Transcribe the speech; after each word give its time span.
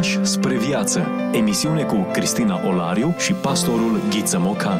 Pași 0.00 0.24
spre 0.24 0.58
viață. 0.58 1.06
Emisiune 1.32 1.82
cu 1.82 2.06
Cristina 2.12 2.66
Olariu 2.66 3.14
și 3.18 3.32
pastorul 3.32 4.00
Ghiță 4.10 4.38
Mocan. 4.38 4.78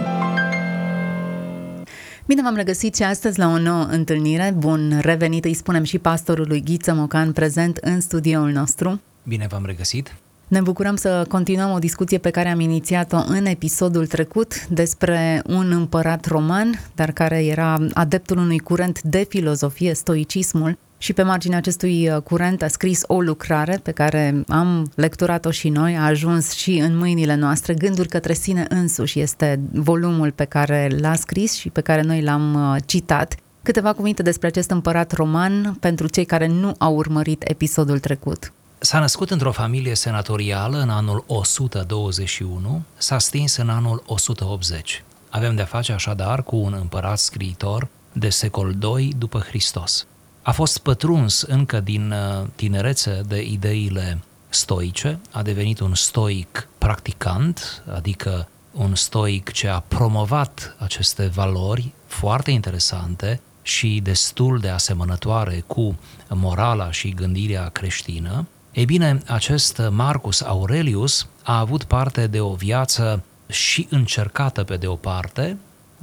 Bine 2.27 2.43
v-am 2.43 2.55
regăsit 2.55 2.97
și 2.97 3.03
astăzi 3.03 3.39
la 3.39 3.47
o 3.47 3.59
nouă 3.59 3.87
întâlnire. 3.91 4.55
Bun 4.57 4.99
revenit, 5.01 5.45
îi 5.45 5.55
spunem 5.55 5.83
și 5.83 5.99
pastorului 5.99 6.63
Ghiță 6.63 6.95
Mocan 6.95 7.33
prezent 7.33 7.77
în 7.77 8.01
studioul 8.01 8.51
nostru. 8.51 9.01
Bine 9.23 9.47
v-am 9.51 9.63
regăsit! 9.67 10.15
Ne 10.49 10.61
bucurăm 10.61 10.97
să 10.97 11.25
continuăm 11.29 11.73
o 11.73 11.79
discuție 11.79 12.19
pe 12.19 12.31
care 12.31 12.49
am 12.49 12.61
inițiat-o 12.61 13.19
în 13.27 13.47
episodul 13.47 14.07
trecut 14.07 14.67
despre 14.67 15.43
un 15.47 15.71
împărat 15.71 16.27
roman, 16.27 16.81
dar 16.95 17.11
care 17.13 17.45
era 17.45 17.79
adeptul 17.93 18.39
unui 18.39 18.59
curent 18.59 19.03
de 19.03 19.27
filozofie, 19.29 19.95
stoicismul, 19.95 20.79
și 21.03 21.13
pe 21.13 21.23
marginea 21.23 21.59
acestui 21.59 22.09
uh, 22.09 22.23
curent 22.23 22.63
a 22.63 22.69
scris 22.69 23.03
o 23.07 23.21
lucrare 23.21 23.81
pe 23.83 23.91
care 23.91 24.43
am 24.49 24.93
lecturat-o 24.95 25.51
și 25.51 25.69
noi, 25.69 25.97
a 25.97 26.05
ajuns 26.05 26.53
și 26.53 26.79
în 26.79 26.97
mâinile 26.97 27.35
noastre, 27.35 27.75
Gânduri 27.75 28.09
către 28.09 28.33
sine 28.33 28.67
însuși 28.69 29.21
este 29.21 29.61
volumul 29.73 30.31
pe 30.31 30.45
care 30.45 30.91
l-a 30.99 31.15
scris 31.15 31.55
și 31.55 31.69
pe 31.69 31.81
care 31.81 32.03
noi 32.03 32.23
l-am 32.23 32.55
uh, 32.55 32.77
citat. 32.87 33.35
Câteva 33.63 33.93
cuvinte 33.93 34.23
despre 34.23 34.47
acest 34.47 34.71
împărat 34.71 35.13
roman 35.13 35.77
pentru 35.81 36.07
cei 36.07 36.25
care 36.25 36.47
nu 36.47 36.75
au 36.79 36.95
urmărit 36.95 37.43
episodul 37.49 37.99
trecut. 37.99 38.53
S-a 38.79 38.99
născut 38.99 39.31
într-o 39.31 39.53
familie 39.53 39.95
senatorială 39.95 40.81
în 40.81 40.91
anul 40.91 41.25
121, 41.27 42.83
s-a 42.97 43.19
stins 43.19 43.57
în 43.57 43.69
anul 43.69 44.03
180. 44.07 45.05
Avem 45.31 45.55
de-a 45.55 45.65
face 45.65 45.93
așadar 45.93 46.43
cu 46.43 46.57
un 46.57 46.77
împărat 46.81 47.19
scriitor 47.19 47.89
de 48.13 48.29
secol 48.29 48.77
II 48.97 49.15
după 49.19 49.39
Hristos. 49.39 50.07
A 50.43 50.53
fost 50.53 50.79
pătruns 50.79 51.41
încă 51.41 51.81
din 51.81 52.11
uh, 52.13 52.47
tinerețe 52.55 53.21
de 53.27 53.43
ideile 53.43 54.19
stoice, 54.49 55.19
a 55.31 55.43
devenit 55.43 55.81
un 55.81 55.95
stoic 55.95 56.69
practicant, 56.79 57.83
adică 57.95 58.49
un 58.73 58.95
stoic 58.95 59.51
ce 59.51 59.69
a 59.69 59.81
promovat 59.81 60.77
aceste 60.79 61.27
valori 61.27 61.93
foarte 62.07 62.51
interesante 62.51 63.41
și 63.63 64.01
destul 64.03 64.59
de 64.59 64.69
asemănătoare 64.69 65.65
cu 65.67 65.99
morala 66.29 66.91
și 66.91 67.09
gândirea 67.09 67.69
creștină, 67.69 68.47
ei 68.73 68.85
bine, 68.85 69.23
acest 69.27 69.83
Marcus 69.91 70.41
Aurelius 70.41 71.27
a 71.43 71.59
avut 71.59 71.85
parte 71.85 72.27
de 72.27 72.41
o 72.41 72.55
viață 72.55 73.25
și 73.47 73.87
încercată 73.91 74.65
pe 74.65 74.77
de 74.77 74.87
o 74.87 74.95
parte, 74.95 75.57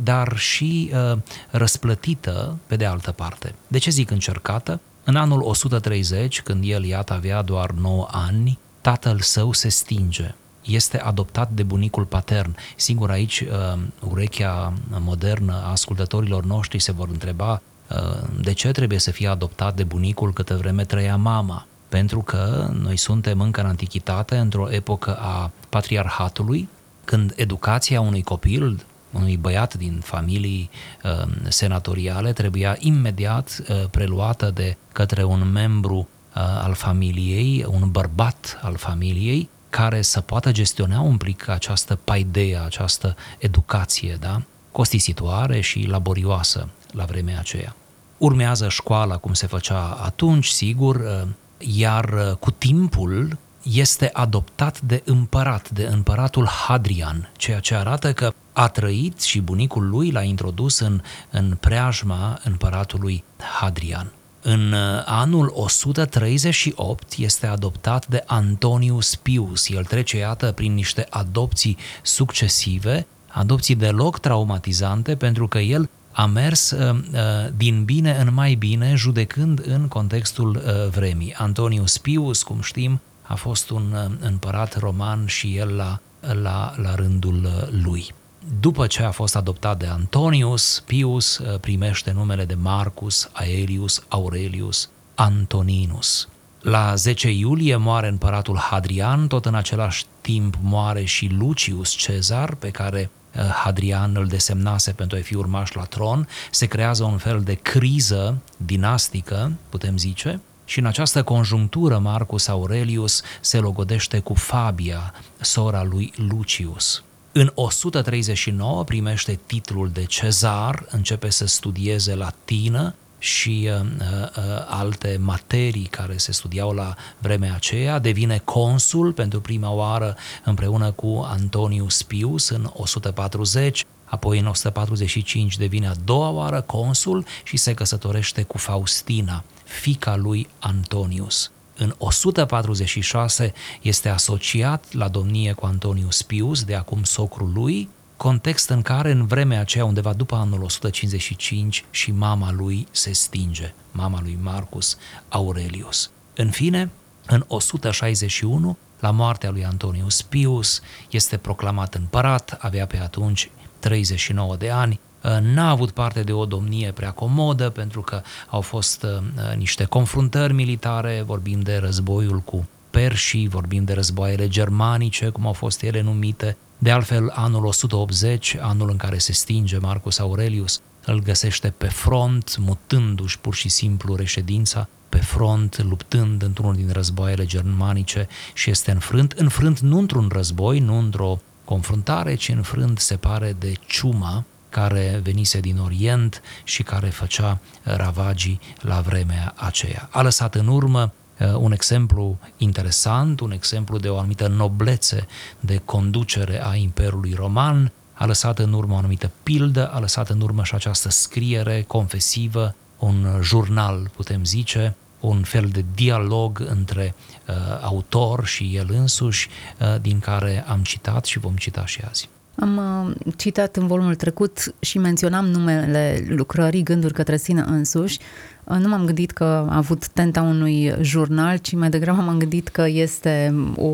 dar 0.04 0.38
și 0.38 0.92
uh, 0.94 1.18
răsplătită 1.50 2.58
pe 2.68 2.76
de 2.76 2.86
altă 2.86 3.12
parte. 3.12 3.56
De 3.68 3.78
ce 3.78 3.90
zic 3.90 4.12
încercată? 4.12 4.80
În 5.04 5.16
anul 5.16 5.42
130, 5.42 6.42
când 6.42 6.64
el, 6.66 6.84
iată, 6.84 7.14
avea 7.14 7.42
doar 7.42 7.72
9 7.72 8.08
ani, 8.12 8.60
tatăl 8.82 9.20
său 9.20 9.52
se 9.52 9.70
stinge. 9.70 10.34
Este 10.62 11.00
adoptat 11.00 11.52
de 11.52 11.64
bunicul 11.64 12.04
patern. 12.04 12.56
Singur 12.76 13.10
aici, 13.10 13.40
uh, 13.40 13.80
urechea 14.10 14.74
modernă 15.00 15.54
a 15.54 15.72
ascultătorilor 15.72 16.44
noștri 16.44 16.80
se 16.80 16.92
vor 16.92 17.08
întreba 17.10 17.62
uh, 17.90 18.28
de 18.42 18.54
ce 18.54 18.72
trebuie 18.72 19.00
să 19.00 19.12
fie 19.12 19.28
adoptat 19.28 19.76
de 19.76 19.84
bunicul 19.84 20.34
câtă 20.34 20.56
vreme 20.56 20.84
trăia 20.86 21.16
mama 21.16 21.66
pentru 21.90 22.22
că 22.22 22.70
noi 22.80 22.98
suntem 22.98 23.42
încă 23.42 23.62
în 23.62 23.68
antichitate, 23.68 24.38
într-o 24.38 24.72
epocă 24.72 25.16
a 25.16 25.52
patriarhatului, 25.70 26.70
când 27.06 27.34
educația 27.36 28.02
unui 28.02 28.22
copil, 28.22 28.86
unui 29.12 29.38
băiat 29.38 29.74
din 29.74 30.00
familii 30.04 30.70
uh, 31.04 31.28
senatoriale, 31.48 32.34
trebuia 32.34 32.76
imediat 32.80 33.64
uh, 33.70 33.84
preluată 33.92 34.52
de 34.54 34.78
către 34.92 35.24
un 35.24 35.52
membru 35.52 35.98
uh, 35.98 36.42
al 36.64 36.74
familiei, 36.74 37.66
un 37.70 37.92
bărbat 37.92 38.60
al 38.62 38.76
familiei, 38.76 39.50
care 39.70 40.02
să 40.02 40.22
poată 40.22 40.52
gestiona 40.52 41.00
un 41.00 41.18
plic 41.18 41.48
această 41.48 42.00
paideia, 42.04 42.64
această 42.64 43.16
educație, 43.38 44.18
da? 44.20 44.42
costisitoare 44.72 45.60
și 45.60 45.88
laborioasă 45.88 46.68
la 46.92 47.04
vremea 47.04 47.40
aceea. 47.40 47.76
Urmează 48.18 48.70
școala 48.70 49.18
cum 49.18 49.34
se 49.34 49.48
făcea 49.48 49.98
atunci, 50.04 50.48
sigur, 50.48 50.96
uh, 50.96 51.28
iar 51.58 52.14
uh, 52.14 52.36
cu 52.40 52.52
timpul 52.52 53.38
este 53.72 54.10
adoptat 54.14 54.82
de 54.82 55.02
împărat, 55.06 55.70
de 55.70 55.90
împăratul 55.92 56.48
Hadrian, 56.48 57.32
ceea 57.38 57.60
ce 57.60 57.76
arată 57.76 58.14
că 58.14 58.34
a 58.54 58.68
trăit 58.68 59.22
și 59.22 59.40
bunicul 59.40 59.90
lui 59.90 60.12
l-a 60.12 60.22
introdus 60.22 60.80
în, 60.80 61.02
în 61.30 61.58
preajma 61.60 62.40
împăratului 62.44 63.24
Hadrian. 63.60 64.12
În 64.42 64.72
uh, 64.72 65.04
anul 65.06 65.52
138 65.56 67.14
este 67.18 67.48
adoptat 67.48 68.08
de 68.08 68.24
Antonius 68.26 69.16
Pius. 69.16 69.70
El 69.70 69.84
trece, 69.84 70.18
iată, 70.18 70.52
prin 70.52 70.74
niște 70.74 71.08
adopții 71.10 71.78
succesive, 72.02 73.08
adopții 73.28 73.76
deloc 73.76 74.20
traumatizante, 74.20 75.16
pentru 75.16 75.48
că 75.48 75.58
el 75.58 75.90
a 76.12 76.26
mers 76.26 76.72
uh, 76.72 76.96
uh, 76.96 77.20
din 77.58 77.84
bine 77.84 78.18
în 78.20 78.34
mai 78.34 78.54
bine, 78.54 78.94
judecând 78.96 79.62
în 79.66 79.88
contextul 79.88 80.56
uh, 80.56 80.90
vremii. 80.90 81.34
Antonius 81.34 81.98
Pius, 81.98 82.44
cum 82.44 82.62
știm, 82.62 83.02
a 83.28 83.36
fost 83.36 83.70
un 83.70 84.18
împărat 84.20 84.80
roman 84.80 85.26
și 85.26 85.58
el 85.58 85.76
la, 85.76 86.00
la, 86.20 86.74
la 86.76 86.96
rândul 86.96 87.70
lui. 87.84 88.14
După 88.60 88.88
ce 88.88 89.04
a 89.04 89.12
fost 89.12 89.36
adoptat 89.36 89.78
de 89.78 89.86
Antonius, 89.86 90.84
Pius 90.86 91.42
primește 91.62 92.12
numele 92.12 92.46
de 92.46 92.54
Marcus 92.54 93.30
Aelius 93.34 94.04
Aurelius 94.08 94.90
Antoninus. 95.16 96.28
La 96.62 96.96
10 96.96 97.30
iulie 97.32 97.76
moare 97.76 98.08
împăratul 98.08 98.58
Hadrian, 98.58 99.28
tot 99.28 99.46
în 99.46 99.56
același 99.56 100.06
timp 100.22 100.58
moare 100.62 101.04
și 101.04 101.28
Lucius 101.38 101.90
Cezar, 101.90 102.56
pe 102.56 102.70
care 102.70 103.10
Eh, 103.38 103.44
Hadrian 103.44 104.16
îl 104.16 104.28
desemnase 104.28 104.92
pentru 104.92 105.18
a 105.18 105.22
fi 105.22 105.36
urmaș 105.36 105.72
la 105.72 105.84
tron, 105.84 106.28
se 106.52 106.66
creează 106.66 107.04
un 107.04 107.18
fel 107.18 107.42
de 107.42 107.54
criză 107.54 108.38
dinastică, 108.58 109.52
putem 109.70 109.98
zice, 109.98 110.40
și 110.68 110.80
în 110.80 110.86
această 110.86 111.24
conjunctură 111.24 111.98
Marcus 111.98 112.48
Aurelius 112.48 113.22
se 113.42 113.58
logodește 113.58 114.20
cu 114.20 114.34
Fabia, 114.34 115.14
sora 115.40 115.84
lui 115.84 116.14
Lucius. 116.16 117.04
În 117.32 117.52
139 117.54 118.84
primește 118.84 119.40
titlul 119.46 119.90
de 119.90 120.04
cezar, 120.04 120.86
începe 120.90 121.30
să 121.30 121.46
studieze 121.46 122.16
latină 122.16 122.96
și 123.18 123.70
uh, 123.72 123.80
uh, 123.82 124.44
alte 124.68 125.18
materii 125.22 125.86
care 125.86 126.18
se 126.18 126.32
studiau 126.32 126.72
la 126.72 126.96
vremea 127.18 127.54
aceea, 127.54 128.00
devine 128.00 128.42
consul 128.44 129.14
pentru 129.14 129.42
prima 129.42 129.72
oară 129.72 130.16
împreună 130.44 130.92
cu 130.92 131.26
Antonius 131.30 132.04
Pius 132.04 132.50
în 132.50 132.70
140, 132.74 133.86
apoi 134.06 134.40
în 134.40 134.46
145 134.46 135.58
devine 135.58 135.88
a 135.88 135.94
doua 136.04 136.30
oară 136.30 136.62
consul 136.62 137.26
și 137.44 137.58
se 137.58 137.74
căsătorește 137.74 138.44
cu 138.44 138.58
Faustina, 138.58 139.44
fica 139.68 140.16
lui 140.16 140.48
Antonius. 140.60 141.52
În 141.78 141.94
146 141.98 143.54
este 143.82 144.10
asociat 144.10 144.94
la 144.94 145.08
domnie 145.08 145.54
cu 145.54 145.66
Antonius 145.66 146.22
Pius, 146.22 146.64
de 146.64 146.76
acum 146.76 147.04
socrul 147.04 147.52
lui, 147.54 147.90
context 148.18 148.70
în 148.70 148.82
care 148.82 149.12
în 149.12 149.26
vremea 149.26 149.60
aceea, 149.60 149.86
undeva 149.86 150.14
după 150.14 150.36
anul 150.36 150.64
155, 150.64 151.86
și 151.90 152.12
mama 152.12 152.52
lui 152.52 152.88
se 152.92 153.12
stinge, 153.12 153.74
mama 153.92 154.22
lui 154.22 154.38
Marcus 154.42 154.98
Aurelius. 155.30 156.10
În 156.36 156.50
fine, 156.50 156.90
în 157.26 157.44
161, 157.48 158.78
la 159.00 159.12
moartea 159.12 159.50
lui 159.50 159.66
Antonius 159.66 160.22
Pius, 160.22 160.82
este 161.10 161.38
proclamat 161.38 161.94
împărat, 161.94 162.58
avea 162.60 162.86
pe 162.86 162.98
atunci 162.98 163.50
39 163.80 164.56
de 164.56 164.70
ani, 164.70 165.00
n-a 165.42 165.70
avut 165.70 165.92
parte 165.92 166.22
de 166.22 166.32
o 166.32 166.46
domnie 166.46 166.92
prea 166.92 167.12
comodă 167.12 167.70
pentru 167.70 168.02
că 168.02 168.22
au 168.50 168.62
fost 168.62 169.04
uh, 169.04 169.56
niște 169.58 169.84
confruntări 169.84 170.54
militare, 170.54 171.24
vorbim 171.26 171.60
de 171.60 171.78
războiul 171.78 172.40
cu 172.40 172.68
perșii, 172.90 173.48
vorbim 173.48 173.84
de 173.84 173.94
războaiele 173.94 174.48
germanice, 174.48 175.30
cum 175.30 175.46
au 175.46 175.54
fost 175.54 175.82
ele 175.82 176.02
numite, 176.02 176.58
de 176.78 176.92
altfel, 176.92 177.32
anul 177.36 177.66
180, 177.66 178.56
anul 178.60 178.90
în 178.90 178.98
care 178.98 179.18
se 179.18 179.32
stinge 179.32 179.78
Marcus 179.78 180.20
Aurelius, 180.20 180.82
îl 181.06 181.22
găsește 181.22 181.74
pe 181.78 181.88
front, 181.88 182.58
mutându-și 182.58 183.40
pur 183.40 183.54
și 183.54 183.70
simplu 183.70 184.16
reședința 184.16 184.88
pe 185.10 185.18
front, 185.18 185.84
luptând 185.84 186.44
într-unul 186.44 186.76
din 186.76 186.90
războaiele 186.92 187.46
germanice 187.46 188.28
și 188.54 188.70
este 188.70 188.92
înfrânt, 188.92 189.32
înfrânt 189.32 189.80
nu 189.80 189.98
într-un 189.98 190.30
război, 190.32 190.80
nu 190.80 190.98
într-o 190.98 191.40
confruntare, 191.64 192.36
ci 192.36 192.50
înfrânt, 192.50 193.00
se 193.00 193.16
pare, 193.16 193.56
de 193.60 193.74
ciuma 193.88 194.44
care 194.80 195.20
venise 195.24 195.60
din 195.60 195.78
Orient 195.78 196.42
și 196.64 196.84
care 196.84 197.08
făcea 197.08 197.60
ravagii 197.84 198.60
la 198.82 199.02
vremea 199.02 199.54
aceea. 199.56 200.08
A 200.12 200.22
lăsat 200.22 200.56
în 200.56 200.68
urmă 200.68 201.14
Uh, 201.40 201.56
un 201.56 201.72
exemplu 201.72 202.38
interesant, 202.58 203.40
un 203.40 203.52
exemplu 203.52 203.98
de 203.98 204.10
o 204.10 204.18
anumită 204.18 204.48
noblețe 204.48 205.28
de 205.60 205.82
conducere 205.86 206.66
a 206.66 206.76
Imperiului 206.76 207.34
Roman, 207.34 207.92
a 208.14 208.26
lăsat 208.26 208.60
în 208.60 208.74
urmă 208.74 208.94
o 208.94 208.98
anumită 208.98 209.32
pildă, 209.44 209.88
a 209.88 210.00
lăsat 210.00 210.30
în 210.30 210.42
urmă 210.42 210.64
și 210.64 210.76
această 210.76 211.10
scriere 211.10 211.84
confesivă, 211.88 212.76
un 213.00 213.40
jurnal, 213.42 214.10
putem 214.16 214.46
zice, 214.46 214.96
un 215.20 215.44
fel 215.44 215.68
de 215.68 215.86
dialog 215.96 216.66
între 216.70 217.16
uh, 217.48 217.56
autor 217.82 218.46
și 218.46 218.76
el 218.76 218.88
însuși, 218.90 219.50
uh, 219.80 220.02
din 220.02 220.20
care 220.20 220.66
am 220.68 220.84
citat 220.84 221.26
și 221.26 221.40
vom 221.40 221.56
cita 221.56 221.86
și 221.86 222.02
azi. 222.10 222.30
Am 222.60 222.78
uh, 222.78 223.34
citat 223.36 223.76
în 223.76 223.88
volumul 223.88 224.16
trecut 224.16 224.74
și 224.80 224.98
menționam 224.98 225.46
numele 225.46 226.26
lucrării 226.30 226.84
Gânduri 226.84 227.14
către 227.14 227.38
sine 227.38 227.64
însuși. 227.68 228.20
Uh, 228.64 228.78
nu 228.78 228.88
m-am 228.88 229.06
gândit 229.06 229.32
că 229.32 229.44
a 229.44 229.76
avut 229.76 230.08
tenta 230.08 230.42
unui 230.42 230.94
jurnal, 231.02 231.58
ci 231.58 231.74
mai 231.74 231.90
degrabă 231.90 232.22
m-am 232.22 232.38
gândit 232.38 232.68
că 232.68 232.88
este 232.88 233.56
o 233.76 233.92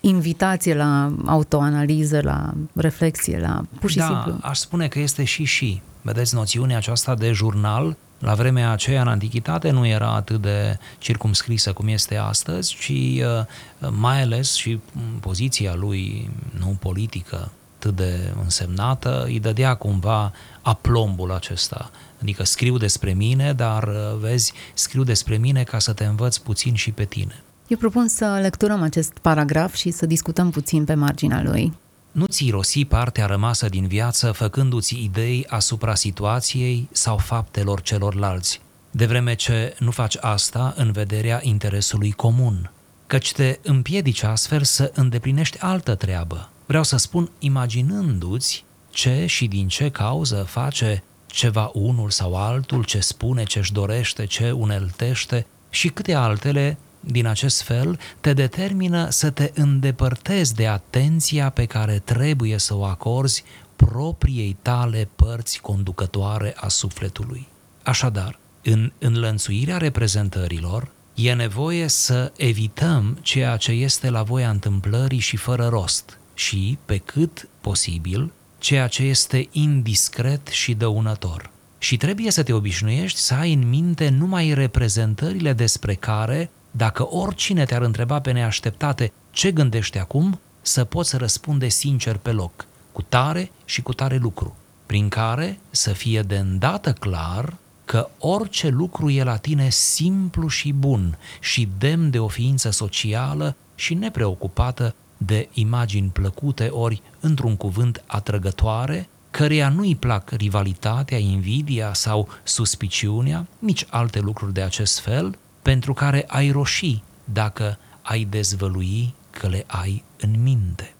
invitație 0.00 0.74
la 0.74 1.12
autoanaliză, 1.26 2.20
la 2.22 2.52
reflexie, 2.74 3.38
la 3.38 3.64
pur 3.80 3.90
și 3.90 3.96
da, 3.96 4.04
simplu. 4.04 4.48
aș 4.48 4.58
spune 4.58 4.88
că 4.88 4.98
este 4.98 5.24
și 5.24 5.44
și. 5.44 5.80
Vedeți, 6.02 6.34
noțiunea 6.34 6.76
aceasta 6.76 7.14
de 7.14 7.32
jurnal, 7.32 7.96
la 8.18 8.34
vremea 8.34 8.70
aceea 8.70 9.00
în 9.00 9.08
antichitate 9.08 9.70
nu 9.70 9.86
era 9.86 10.14
atât 10.14 10.40
de 10.40 10.78
circumscrisă 10.98 11.72
cum 11.72 11.88
este 11.88 12.16
astăzi, 12.16 12.76
ci 12.80 12.88
uh, 12.88 13.90
mai 13.90 14.22
ales 14.22 14.54
și 14.54 14.80
poziția 15.20 15.74
lui 15.74 16.30
nu 16.58 16.76
politică 16.80 17.50
atât 17.78 17.96
de 17.96 18.34
însemnată, 18.42 19.24
îi 19.24 19.40
dădea 19.40 19.74
cumva 19.74 20.32
aplombul 20.62 21.32
acesta. 21.32 21.90
Adică 22.20 22.44
scriu 22.44 22.76
despre 22.76 23.12
mine, 23.12 23.52
dar 23.52 23.82
uh, 23.82 24.18
vezi, 24.20 24.52
scriu 24.74 25.02
despre 25.02 25.36
mine 25.36 25.62
ca 25.62 25.78
să 25.78 25.92
te 25.92 26.04
învăț 26.04 26.36
puțin 26.36 26.74
și 26.74 26.90
pe 26.90 27.04
tine. 27.04 27.42
Eu 27.66 27.76
propun 27.76 28.08
să 28.08 28.38
lecturăm 28.40 28.82
acest 28.82 29.12
paragraf 29.22 29.74
și 29.74 29.90
să 29.90 30.06
discutăm 30.06 30.50
puțin 30.50 30.84
pe 30.84 30.94
marginea 30.94 31.42
lui. 31.42 31.72
Nu-ți 32.12 32.46
irosi 32.46 32.84
partea 32.84 33.26
rămasă 33.26 33.68
din 33.68 33.86
viață 33.86 34.32
făcându-ți 34.32 35.02
idei 35.02 35.46
asupra 35.48 35.94
situației 35.94 36.88
sau 36.92 37.16
faptelor 37.16 37.80
celorlalți, 37.80 38.60
de 38.90 39.06
vreme 39.06 39.34
ce 39.34 39.74
nu 39.78 39.90
faci 39.90 40.16
asta 40.20 40.74
în 40.76 40.92
vederea 40.92 41.40
interesului 41.42 42.12
comun, 42.12 42.70
căci 43.06 43.32
te 43.32 43.58
împiedici 43.62 44.22
astfel 44.22 44.62
să 44.62 44.92
îndeplinești 44.94 45.58
altă 45.60 45.94
treabă. 45.94 46.50
Vreau 46.68 46.82
să 46.82 46.96
spun 46.96 47.30
imaginându-ți 47.38 48.64
ce 48.90 49.26
și 49.26 49.46
din 49.46 49.68
ce 49.68 49.90
cauză 49.90 50.46
face 50.48 51.02
ceva 51.26 51.70
unul 51.72 52.10
sau 52.10 52.36
altul, 52.36 52.84
ce 52.84 53.00
spune, 53.00 53.44
ce-și 53.44 53.72
dorește, 53.72 54.24
ce 54.26 54.50
uneltește 54.50 55.46
și 55.70 55.88
câte 55.88 56.14
altele 56.14 56.78
din 57.00 57.26
acest 57.26 57.62
fel 57.62 57.98
te 58.20 58.32
determină 58.32 59.10
să 59.10 59.30
te 59.30 59.50
îndepărtezi 59.54 60.54
de 60.54 60.66
atenția 60.66 61.50
pe 61.50 61.64
care 61.64 62.02
trebuie 62.04 62.58
să 62.58 62.74
o 62.76 62.84
acorzi 62.84 63.44
propriei 63.76 64.56
tale 64.62 65.08
părți 65.16 65.60
conducătoare 65.60 66.54
a 66.56 66.68
sufletului. 66.68 67.48
Așadar, 67.82 68.38
în 68.62 68.92
înlănțuirea 68.98 69.76
reprezentărilor, 69.76 70.88
e 71.14 71.32
nevoie 71.32 71.88
să 71.88 72.32
evităm 72.36 73.18
ceea 73.22 73.56
ce 73.56 73.72
este 73.72 74.10
la 74.10 74.22
voia 74.22 74.50
întâmplării 74.50 75.18
și 75.18 75.36
fără 75.36 75.66
rost 75.66 76.18
și, 76.38 76.78
pe 76.84 76.96
cât 76.96 77.48
posibil, 77.60 78.32
ceea 78.58 78.86
ce 78.86 79.02
este 79.02 79.48
indiscret 79.52 80.46
și 80.46 80.74
dăunător. 80.74 81.50
Și 81.78 81.96
trebuie 81.96 82.30
să 82.30 82.42
te 82.42 82.52
obișnuiești 82.52 83.18
să 83.18 83.34
ai 83.34 83.52
în 83.52 83.68
minte 83.68 84.08
numai 84.08 84.54
reprezentările 84.54 85.52
despre 85.52 85.94
care 85.94 86.50
dacă 86.70 87.08
oricine 87.08 87.64
te-ar 87.64 87.82
întreba 87.82 88.20
pe 88.20 88.32
neașteptate 88.32 89.12
ce 89.30 89.52
gândești 89.52 89.98
acum, 89.98 90.40
să 90.60 90.84
poți 90.84 91.16
răspunde 91.16 91.68
sincer 91.68 92.16
pe 92.16 92.30
loc, 92.30 92.66
cu 92.92 93.02
tare 93.02 93.50
și 93.64 93.82
cu 93.82 93.92
tare 93.92 94.16
lucru, 94.16 94.56
prin 94.86 95.08
care 95.08 95.58
să 95.70 95.92
fie 95.92 96.22
de 96.22 96.36
îndată 96.36 96.92
clar 96.92 97.54
că 97.84 98.08
orice 98.18 98.68
lucru 98.68 99.10
e 99.10 99.22
la 99.22 99.36
tine 99.36 99.70
simplu 99.70 100.48
și 100.48 100.72
bun 100.72 101.18
și 101.40 101.68
demn 101.78 102.10
de 102.10 102.18
o 102.18 102.28
ființă 102.28 102.70
socială 102.70 103.56
și 103.74 103.94
nepreocupată 103.94 104.94
de 105.18 105.48
imagini 105.52 106.10
plăcute 106.12 106.66
ori, 106.66 107.02
într-un 107.20 107.56
cuvânt, 107.56 108.02
atrăgătoare, 108.06 109.08
căreia 109.30 109.68
nu-i 109.68 109.96
plac 109.96 110.30
rivalitatea, 110.30 111.18
invidia 111.18 111.94
sau 111.94 112.28
suspiciunea, 112.42 113.46
nici 113.58 113.86
alte 113.90 114.20
lucruri 114.20 114.52
de 114.52 114.62
acest 114.62 114.98
fel, 115.00 115.38
pentru 115.62 115.92
care 115.92 116.24
ai 116.26 116.50
roșii 116.50 117.02
dacă 117.24 117.78
ai 118.02 118.26
dezvălui 118.30 119.14
că 119.30 119.48
le 119.48 119.64
ai 119.66 120.04
în 120.20 120.42
minte. 120.42 120.94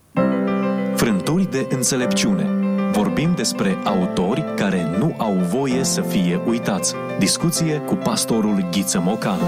Frânturi 0.97 1.51
de 1.51 1.67
înțelepciune. 1.71 2.47
Vorbim 2.93 3.35
despre 3.35 3.77
autori 3.85 4.45
care 4.57 4.97
nu 4.99 5.15
au 5.19 5.33
voie 5.33 5.85
să 5.85 6.01
fie 6.01 6.41
uitați. 6.47 6.95
Discuție 7.19 7.77
cu 7.77 7.95
pastorul 7.95 8.69
Ghiță 8.71 9.01
Mocan. 9.01 9.39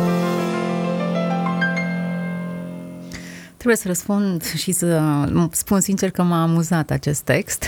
Trebuie 3.61 3.81
să 3.81 3.89
răspund 3.89 4.45
și 4.45 4.73
să 4.73 5.03
spun 5.51 5.81
sincer 5.81 6.11
că 6.11 6.23
m-a 6.23 6.43
amuzat 6.43 6.91
acest 6.91 7.21
text. 7.21 7.65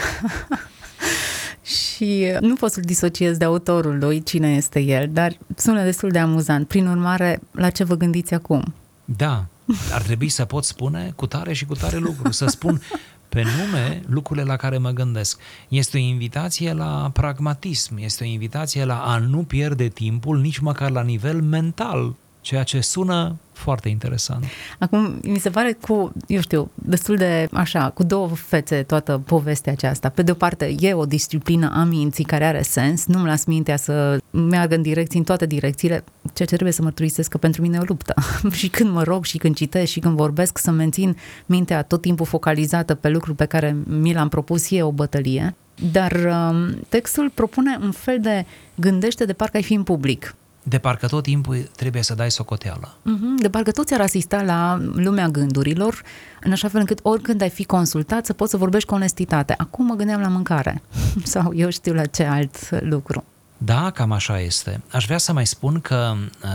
și 1.74 2.26
nu 2.40 2.54
pot 2.54 2.72
să-l 2.72 2.82
disociez 2.82 3.36
de 3.36 3.44
autorul 3.44 3.98
lui, 3.98 4.22
cine 4.22 4.54
este 4.54 4.80
el, 4.80 5.08
dar 5.12 5.36
sună 5.56 5.82
destul 5.82 6.10
de 6.10 6.18
amuzant. 6.18 6.68
Prin 6.68 6.86
urmare, 6.86 7.40
la 7.50 7.70
ce 7.70 7.84
vă 7.84 7.94
gândiți 7.94 8.34
acum? 8.34 8.74
Da, 9.04 9.44
ar 9.92 10.02
trebui 10.02 10.28
să 10.28 10.44
pot 10.44 10.64
spune 10.64 11.12
cu 11.16 11.26
tare 11.26 11.52
și 11.52 11.64
cu 11.64 11.74
tare 11.74 11.96
lucru, 11.96 12.30
să 12.30 12.46
spun 12.46 12.82
pe 13.28 13.42
nume 13.42 14.02
lucrurile 14.06 14.44
la 14.46 14.56
care 14.56 14.78
mă 14.78 14.90
gândesc. 14.90 15.40
Este 15.68 15.96
o 15.96 16.00
invitație 16.00 16.72
la 16.72 17.10
pragmatism, 17.12 17.96
este 17.98 18.24
o 18.24 18.26
invitație 18.26 18.84
la 18.84 18.98
a 19.02 19.18
nu 19.18 19.42
pierde 19.42 19.88
timpul 19.88 20.40
nici 20.40 20.58
măcar 20.58 20.90
la 20.90 21.02
nivel 21.02 21.42
mental, 21.42 22.14
ceea 22.42 22.62
ce 22.62 22.80
sună 22.80 23.36
foarte 23.52 23.88
interesant. 23.88 24.44
Acum, 24.78 25.20
mi 25.22 25.38
se 25.38 25.50
pare 25.50 25.76
cu, 25.80 26.12
eu 26.26 26.40
știu, 26.40 26.70
destul 26.74 27.16
de 27.16 27.48
așa, 27.52 27.90
cu 27.90 28.02
două 28.02 28.28
fețe 28.28 28.82
toată 28.82 29.22
povestea 29.26 29.72
aceasta. 29.72 30.08
Pe 30.08 30.22
de 30.22 30.30
o 30.30 30.34
parte, 30.34 30.74
e 30.78 30.94
o 30.94 31.04
disciplină 31.04 31.70
a 31.74 31.84
minții 31.84 32.24
care 32.24 32.44
are 32.44 32.62
sens, 32.62 33.06
nu-mi 33.06 33.26
las 33.26 33.44
mintea 33.44 33.76
să 33.76 34.18
meargă 34.30 34.74
în 34.74 34.82
direcții, 34.82 35.18
în 35.18 35.24
toate 35.24 35.46
direcțiile, 35.46 36.04
ceea 36.22 36.48
ce 36.48 36.54
trebuie 36.54 36.72
să 36.72 36.82
mărturisesc 36.82 37.30
că 37.30 37.38
pentru 37.38 37.62
mine 37.62 37.76
e 37.76 37.80
o 37.80 37.84
luptă. 37.86 38.14
și 38.60 38.68
când 38.68 38.90
mă 38.90 39.02
rog 39.02 39.24
și 39.24 39.38
când 39.38 39.54
citesc 39.54 39.90
și 39.90 40.00
când 40.00 40.16
vorbesc, 40.16 40.58
să 40.58 40.70
mențin 40.70 41.16
mintea 41.46 41.82
tot 41.82 42.00
timpul 42.00 42.26
focalizată 42.26 42.94
pe 42.94 43.08
lucruri 43.08 43.36
pe 43.36 43.44
care 43.44 43.76
mi 43.86 44.14
l-am 44.14 44.28
propus 44.28 44.70
e 44.70 44.82
o 44.82 44.92
bătălie. 44.92 45.54
Dar 45.92 46.12
um, 46.12 46.78
textul 46.88 47.30
propune 47.34 47.78
un 47.82 47.90
fel 47.90 48.20
de 48.20 48.46
gândește 48.74 49.24
de 49.24 49.32
parcă 49.32 49.56
ai 49.56 49.62
fi 49.62 49.74
în 49.74 49.82
public 49.82 50.34
de 50.62 50.78
parcă 50.78 51.06
tot 51.06 51.22
timpul 51.22 51.70
trebuie 51.76 52.02
să 52.02 52.14
dai 52.14 52.30
socoteală. 52.30 52.94
Mhm, 53.02 53.36
de 53.36 53.50
parcă 53.50 53.70
toți 53.70 53.94
ar 53.94 54.00
asista 54.00 54.42
la 54.42 54.80
lumea 54.94 55.28
gândurilor, 55.28 56.02
în 56.40 56.52
așa 56.52 56.68
fel 56.68 56.80
încât 56.80 56.98
oricând 57.02 57.40
ai 57.40 57.50
fi 57.50 57.64
consultat 57.64 58.26
să 58.26 58.32
poți 58.32 58.50
să 58.50 58.56
vorbești 58.56 58.88
cu 58.88 58.94
onestitate. 58.94 59.54
Acum 59.58 59.86
mă 59.86 59.94
gândeam 59.94 60.20
la 60.20 60.28
mâncare 60.28 60.82
sau 61.24 61.54
eu 61.54 61.70
știu 61.70 61.94
la 61.94 62.06
ce 62.06 62.24
alt 62.24 62.80
lucru. 62.80 63.24
Da, 63.56 63.90
cam 63.90 64.12
așa 64.12 64.40
este. 64.40 64.80
Aș 64.90 65.04
vrea 65.04 65.18
să 65.18 65.32
mai 65.32 65.46
spun 65.46 65.80
că 65.80 66.14
uh, 66.16 66.48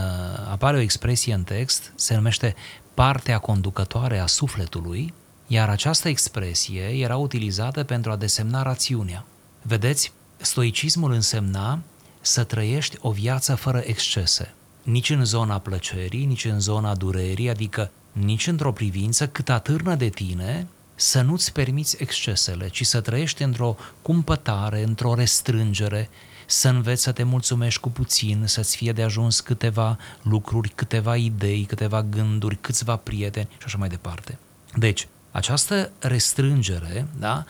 apare 0.51 0.77
o 0.77 0.79
expresie 0.79 1.34
în 1.34 1.43
text, 1.43 1.91
se 1.96 2.15
numește 2.15 2.55
partea 2.93 3.38
conducătoare 3.38 4.20
a 4.20 4.25
sufletului, 4.25 5.13
iar 5.48 5.70
această 5.70 6.08
expresie 6.08 6.81
era 6.81 7.17
utilizată 7.17 7.84
pentru 7.84 8.12
a 8.12 8.15
desemna 8.15 8.62
rațiunea. 8.62 9.25
Vedeți, 9.62 10.12
stoicismul 10.38 11.12
însemna 11.12 11.79
să 12.27 12.43
trăiești 12.43 12.98
o 13.01 13.12
viață 13.12 13.55
fără 13.55 13.81
excese, 13.86 14.53
nici 14.84 15.10
în 15.10 15.25
zona 15.25 15.60
plăcerii, 15.60 16.25
nici 16.25 16.46
în 16.46 16.60
zona 16.60 16.96
durerii, 16.96 17.50
adică 17.50 17.91
nici 18.12 18.48
într-o 18.48 18.72
privință 18.72 19.27
cât 19.27 19.50
atârnă 19.50 19.96
de 19.96 20.10
tine 20.10 20.67
să 20.96 21.22
nu-ți 21.22 21.51
permiți 21.51 21.96
excesele, 22.00 22.69
ci 22.69 22.86
să 22.86 23.01
trăiești 23.01 23.43
într-o 23.43 23.75
cumpătare, 24.01 24.84
într-o 24.84 25.13
restrângere, 25.13 26.10
să 26.46 26.69
înveți 26.69 27.03
să 27.03 27.12
te 27.12 27.24
mulțumești 27.24 27.79
cu 27.79 27.89
puțin, 27.89 28.43
să-ți 28.46 28.75
fie 28.75 28.91
de 28.91 29.03
ajuns 29.03 29.39
câteva 29.39 29.98
lucruri, 30.22 30.72
câteva 30.75 31.15
idei, 31.15 31.63
câteva 31.63 32.03
gânduri, 32.03 32.57
câțiva 32.62 32.96
prieteni 32.96 33.50
și 33.51 33.65
așa 33.65 33.77
mai 33.77 33.89
departe. 33.89 34.38
Deci, 34.75 35.07
această 35.38 35.91
restrângere, 36.00 37.08
da, 37.20 37.44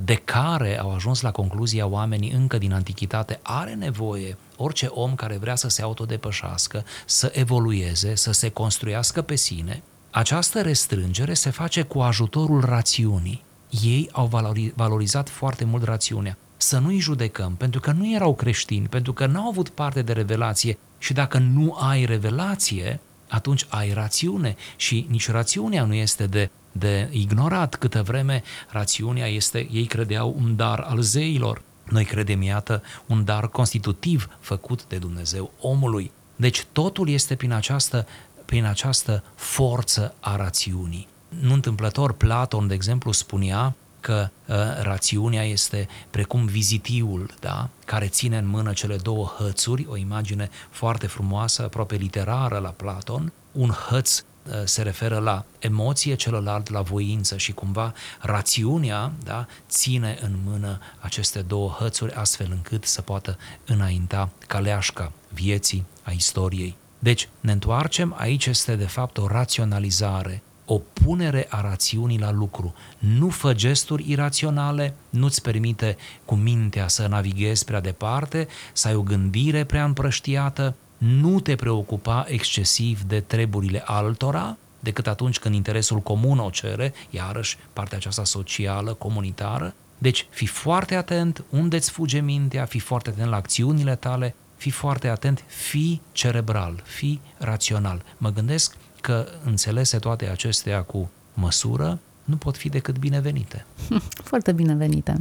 de 0.00 0.14
care 0.14 0.78
au 0.78 0.94
ajuns 0.94 1.20
la 1.20 1.30
concluzia 1.30 1.86
oamenii 1.86 2.30
încă 2.30 2.58
din 2.58 2.72
antichitate, 2.72 3.38
are 3.42 3.74
nevoie 3.74 4.36
orice 4.56 4.86
om 4.86 5.14
care 5.14 5.36
vrea 5.36 5.54
să 5.56 5.68
se 5.68 5.82
autodepășească, 5.82 6.84
să 7.06 7.32
evolueze, 7.34 8.14
să 8.14 8.32
se 8.32 8.48
construiască 8.48 9.22
pe 9.22 9.34
sine, 9.34 9.82
această 10.10 10.60
restrângere 10.60 11.34
se 11.34 11.50
face 11.50 11.82
cu 11.82 11.98
ajutorul 11.98 12.60
rațiunii. 12.60 13.42
Ei 13.82 14.08
au 14.12 14.26
valorizat 14.74 15.28
foarte 15.28 15.64
mult 15.64 15.84
rațiunea. 15.84 16.36
Să 16.56 16.78
nu-i 16.78 16.98
judecăm, 16.98 17.54
pentru 17.54 17.80
că 17.80 17.92
nu 17.92 18.12
erau 18.14 18.34
creștini, 18.34 18.86
pentru 18.86 19.12
că 19.12 19.26
n-au 19.26 19.48
avut 19.48 19.68
parte 19.68 20.02
de 20.02 20.12
revelație 20.12 20.78
și 20.98 21.12
dacă 21.12 21.38
nu 21.38 21.76
ai 21.80 22.04
revelație, 22.04 23.00
atunci 23.28 23.66
ai 23.68 23.92
rațiune 23.92 24.56
și 24.76 25.06
nici 25.08 25.30
rațiunea 25.30 25.84
nu 25.84 25.94
este 25.94 26.26
de 26.26 26.50
de 26.72 27.08
ignorat 27.10 27.74
câtă 27.74 28.02
vreme 28.02 28.42
rațiunea 28.68 29.26
este, 29.26 29.68
ei 29.70 29.84
credeau 29.84 30.36
un 30.38 30.56
dar 30.56 30.78
al 30.78 31.00
zeilor. 31.00 31.62
Noi 31.84 32.04
credem, 32.04 32.42
iată, 32.42 32.82
un 33.06 33.24
dar 33.24 33.48
constitutiv 33.48 34.28
făcut 34.40 34.84
de 34.88 34.96
Dumnezeu 34.96 35.52
omului. 35.60 36.10
Deci 36.36 36.64
totul 36.72 37.08
este 37.08 37.34
prin 37.34 37.52
această, 37.52 38.06
prin 38.44 38.64
această 38.64 39.22
forță 39.34 40.14
a 40.20 40.36
rațiunii. 40.36 41.08
Nu 41.28 41.52
întâmplător, 41.52 42.12
Platon, 42.12 42.66
de 42.66 42.74
exemplu, 42.74 43.12
spunea 43.12 43.74
că 44.00 44.28
uh, 44.46 44.56
rațiunea 44.82 45.44
este 45.44 45.88
precum 46.10 46.44
vizitiul, 46.44 47.34
da? 47.40 47.68
care 47.84 48.06
ține 48.06 48.38
în 48.38 48.46
mână 48.46 48.72
cele 48.72 48.96
două 48.96 49.26
hățuri, 49.38 49.86
o 49.88 49.96
imagine 49.96 50.50
foarte 50.70 51.06
frumoasă, 51.06 51.62
aproape 51.62 51.96
literară 51.96 52.58
la 52.58 52.68
Platon, 52.68 53.32
un 53.52 53.68
hăț 53.68 54.18
uh, 54.18 54.24
se 54.64 54.82
referă 54.82 55.18
la 55.18 55.44
emoție, 55.58 56.14
celălalt 56.14 56.70
la 56.70 56.80
voință 56.80 57.36
și 57.36 57.52
cumva 57.52 57.92
rațiunea 58.20 59.12
da, 59.24 59.46
ține 59.68 60.18
în 60.22 60.32
mână 60.44 60.78
aceste 60.98 61.40
două 61.40 61.76
hățuri 61.78 62.12
astfel 62.12 62.48
încât 62.50 62.84
să 62.84 63.02
poată 63.02 63.38
înainta 63.66 64.28
caleașca 64.46 65.12
vieții, 65.28 65.84
a 66.02 66.10
istoriei. 66.10 66.76
Deci 66.98 67.28
ne 67.40 67.52
întoarcem, 67.52 68.14
aici 68.18 68.46
este 68.46 68.76
de 68.76 68.86
fapt 68.86 69.18
o 69.18 69.26
raționalizare 69.26 70.42
o 70.72 70.80
punere 70.92 71.46
a 71.48 71.60
rațiunii 71.60 72.18
la 72.18 72.30
lucru. 72.30 72.74
Nu 72.98 73.28
fă 73.28 73.54
gesturi 73.54 74.10
iraționale, 74.10 74.94
nu-ți 75.10 75.42
permite 75.42 75.96
cu 76.24 76.34
mintea 76.34 76.88
să 76.88 77.06
navighezi 77.06 77.64
prea 77.64 77.80
departe, 77.80 78.48
să 78.72 78.88
ai 78.88 78.94
o 78.94 79.02
gândire 79.02 79.64
prea 79.64 79.84
împrăștiată, 79.84 80.74
nu 81.00 81.40
te 81.40 81.56
preocupa 81.56 82.24
excesiv 82.28 83.02
de 83.02 83.20
treburile 83.20 83.82
altora, 83.86 84.56
decât 84.80 85.06
atunci 85.06 85.38
când 85.38 85.54
interesul 85.54 85.98
comun 85.98 86.38
o 86.38 86.50
cere, 86.50 86.94
iarăși 87.10 87.58
partea 87.72 87.96
aceasta 87.96 88.24
socială, 88.24 88.92
comunitară. 88.92 89.74
Deci, 89.98 90.26
fi 90.30 90.46
foarte 90.46 90.94
atent 90.94 91.44
unde 91.50 91.76
îți 91.76 91.90
fuge 91.90 92.20
mintea, 92.20 92.64
fi 92.64 92.78
foarte 92.78 93.10
atent 93.10 93.28
la 93.28 93.36
acțiunile 93.36 93.96
tale, 93.96 94.34
fi 94.56 94.70
foarte 94.70 95.08
atent, 95.08 95.44
fi 95.46 96.00
cerebral, 96.12 96.82
fi 96.84 97.20
rațional. 97.38 98.02
Mă 98.16 98.32
gândesc 98.32 98.76
că 99.00 99.26
înțelese 99.44 99.98
toate 99.98 100.28
acestea 100.28 100.82
cu 100.82 101.10
măsură, 101.34 101.98
nu 102.30 102.36
pot 102.36 102.56
fi 102.56 102.68
decât 102.68 102.98
binevenite. 102.98 103.66
Foarte 104.30 104.52
binevenite. 104.52 105.16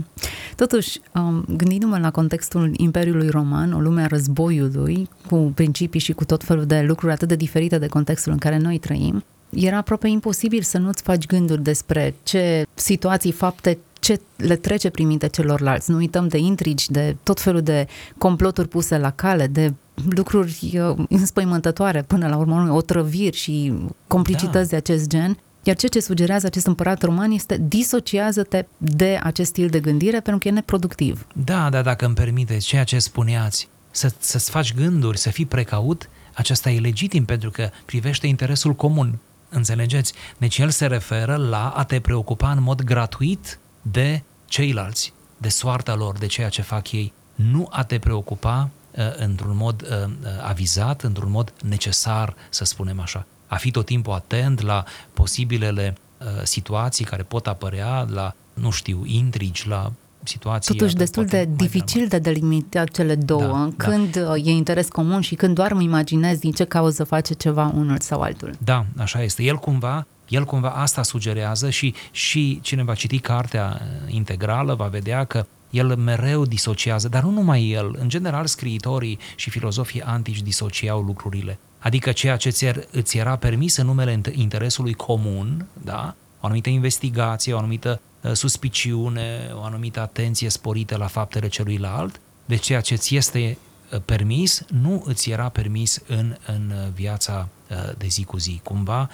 Totuși, 0.55 1.01
um, 1.13 1.45
gândindu-mă 1.57 1.97
la 1.99 2.11
contextul 2.11 2.73
Imperiului 2.77 3.29
Roman, 3.29 3.73
o 3.73 3.79
lume 3.79 4.01
a 4.01 4.07
războiului, 4.07 5.09
cu 5.29 5.51
principii 5.55 5.99
și 5.99 6.13
cu 6.13 6.25
tot 6.25 6.43
felul 6.43 6.65
de 6.65 6.81
lucruri 6.81 7.13
atât 7.13 7.27
de 7.27 7.35
diferite 7.35 7.77
de 7.77 7.87
contextul 7.87 8.31
în 8.31 8.37
care 8.37 8.57
noi 8.57 8.77
trăim, 8.77 9.23
era 9.49 9.77
aproape 9.77 10.07
imposibil 10.07 10.61
să 10.61 10.77
nu-ți 10.77 11.01
faci 11.01 11.25
gânduri 11.25 11.63
despre 11.63 12.15
ce 12.23 12.65
situații, 12.73 13.31
fapte, 13.31 13.77
ce 13.99 14.19
le 14.35 14.55
trece 14.55 14.89
prin 14.89 15.07
minte 15.07 15.27
celorlalți. 15.27 15.91
Nu 15.91 15.97
uităm 15.97 16.27
de 16.27 16.37
intrigi, 16.37 16.91
de 16.91 17.15
tot 17.23 17.39
felul 17.39 17.61
de 17.61 17.87
comploturi 18.17 18.67
puse 18.67 18.97
la 18.97 19.11
cale, 19.11 19.47
de 19.47 19.73
lucruri 20.09 20.79
uh, 20.79 21.05
înspăimântătoare 21.09 22.01
până 22.01 22.27
la 22.27 22.37
urmă, 22.37 22.71
otrăviri 22.73 23.35
și 23.35 23.73
complicități 24.07 24.69
da. 24.69 24.69
de 24.69 24.75
acest 24.75 25.07
gen. 25.07 25.37
Iar 25.63 25.75
ceea 25.75 25.91
ce 25.91 25.99
sugerează 25.99 26.45
acest 26.45 26.65
împărat 26.65 27.01
roman 27.01 27.31
este 27.31 27.57
disociază-te 27.67 28.65
de 28.77 29.19
acest 29.23 29.49
stil 29.49 29.69
de 29.69 29.79
gândire 29.79 30.19
pentru 30.19 30.37
că 30.37 30.47
e 30.47 30.51
neproductiv. 30.51 31.25
Da, 31.33 31.69
da, 31.69 31.81
dacă 31.81 32.05
îmi 32.05 32.15
permiteți, 32.15 32.65
ceea 32.65 32.83
ce 32.83 32.99
spuneați, 32.99 33.67
să, 33.91 34.11
să-ți 34.19 34.49
faci 34.49 34.73
gânduri, 34.73 35.17
să 35.17 35.29
fii 35.29 35.45
precaut, 35.45 36.09
aceasta 36.33 36.69
e 36.69 36.79
legitim 36.79 37.25
pentru 37.25 37.51
că 37.51 37.69
privește 37.85 38.27
interesul 38.27 38.73
comun. 38.73 39.19
Înțelegeți? 39.49 40.13
Deci 40.37 40.57
el 40.57 40.69
se 40.69 40.85
referă 40.85 41.35
la 41.35 41.69
a 41.69 41.83
te 41.83 41.99
preocupa 41.99 42.51
în 42.51 42.61
mod 42.61 42.81
gratuit 42.81 43.59
de 43.81 44.21
ceilalți, 44.45 45.13
de 45.37 45.49
soarta 45.49 45.95
lor, 45.95 46.17
de 46.17 46.25
ceea 46.25 46.49
ce 46.49 46.61
fac 46.61 46.91
ei. 46.91 47.13
Nu 47.35 47.67
a 47.71 47.83
te 47.83 47.99
preocupa 47.99 48.69
uh, 48.91 49.03
într-un 49.15 49.57
mod 49.57 49.81
uh, 49.81 49.89
uh, 49.89 50.27
avizat, 50.41 51.01
într-un 51.01 51.31
mod 51.31 51.53
necesar, 51.63 52.35
să 52.49 52.65
spunem 52.65 52.99
așa. 52.99 53.25
A 53.49 53.55
fi 53.55 53.71
tot 53.71 53.85
timpul 53.85 54.13
atent 54.13 54.61
la 54.61 54.83
posibilele 55.13 55.97
uh, 56.17 56.25
situații 56.43 57.05
care 57.05 57.23
pot 57.23 57.47
apărea, 57.47 58.05
la, 58.09 58.33
nu 58.53 58.69
știu, 58.69 59.01
intrigi, 59.05 59.67
la 59.67 59.91
situații. 60.23 60.75
Totuși 60.75 60.95
destul 60.95 61.25
de 61.25 61.49
dificil 61.55 62.07
de 62.07 62.19
delimitat 62.19 62.89
cele 62.89 63.15
două, 63.15 63.69
da, 63.75 63.85
când 63.85 64.17
da. 64.17 64.35
e 64.35 64.51
interes 64.51 64.87
comun 64.87 65.21
și 65.21 65.35
când 65.35 65.55
doar 65.55 65.73
mă 65.73 65.81
imaginez 65.81 66.37
din 66.37 66.51
ce 66.51 66.63
cauză 66.63 67.03
face 67.03 67.33
ceva 67.33 67.71
unul 67.75 67.97
sau 67.99 68.21
altul. 68.21 68.55
Da, 68.57 68.85
așa 68.97 69.23
este. 69.23 69.43
El 69.43 69.55
cumva 69.55 70.05
el 70.29 70.45
cumva 70.45 70.69
asta 70.69 71.03
sugerează 71.03 71.69
și, 71.69 71.93
și 72.11 72.59
cine 72.61 72.83
va 72.83 72.93
citi 72.93 73.19
cartea 73.19 73.81
integrală 74.07 74.73
va 74.73 74.85
vedea 74.85 75.23
că 75.23 75.45
el 75.69 75.95
mereu 75.95 76.45
disociază, 76.45 77.07
dar 77.09 77.23
nu 77.23 77.29
numai 77.29 77.69
el. 77.69 77.95
În 77.99 78.09
general, 78.09 78.45
scriitorii 78.45 79.19
și 79.35 79.49
filozofii 79.49 80.01
antici 80.01 80.41
disociau 80.41 81.01
lucrurile. 81.01 81.59
Adică 81.79 82.11
ceea 82.11 82.37
ce 82.37 82.87
îți 82.91 83.17
era 83.17 83.35
permis 83.35 83.77
în 83.77 83.85
numele 83.85 84.21
interesului 84.31 84.93
comun, 84.93 85.65
da? 85.83 86.15
o 86.39 86.45
anumită 86.45 86.69
investigație, 86.69 87.53
o 87.53 87.57
anumită 87.57 88.01
uh, 88.21 88.31
suspiciune, 88.31 89.51
o 89.53 89.63
anumită 89.63 89.99
atenție 89.99 90.49
sporită 90.49 90.97
la 90.97 91.07
faptele 91.07 91.47
celuilalt, 91.47 92.19
de 92.45 92.55
ceea 92.55 92.81
ce 92.81 92.95
ți 92.95 93.15
este 93.15 93.57
uh, 93.93 94.01
permis, 94.05 94.65
nu 94.67 95.03
îți 95.05 95.29
era 95.29 95.49
permis 95.49 96.01
în, 96.07 96.35
în 96.45 96.71
uh, 96.75 96.91
viața 96.93 97.47
de 97.97 98.07
zi 98.07 98.23
cu 98.23 98.37
zi. 98.37 98.59
Cumva, 98.63 99.09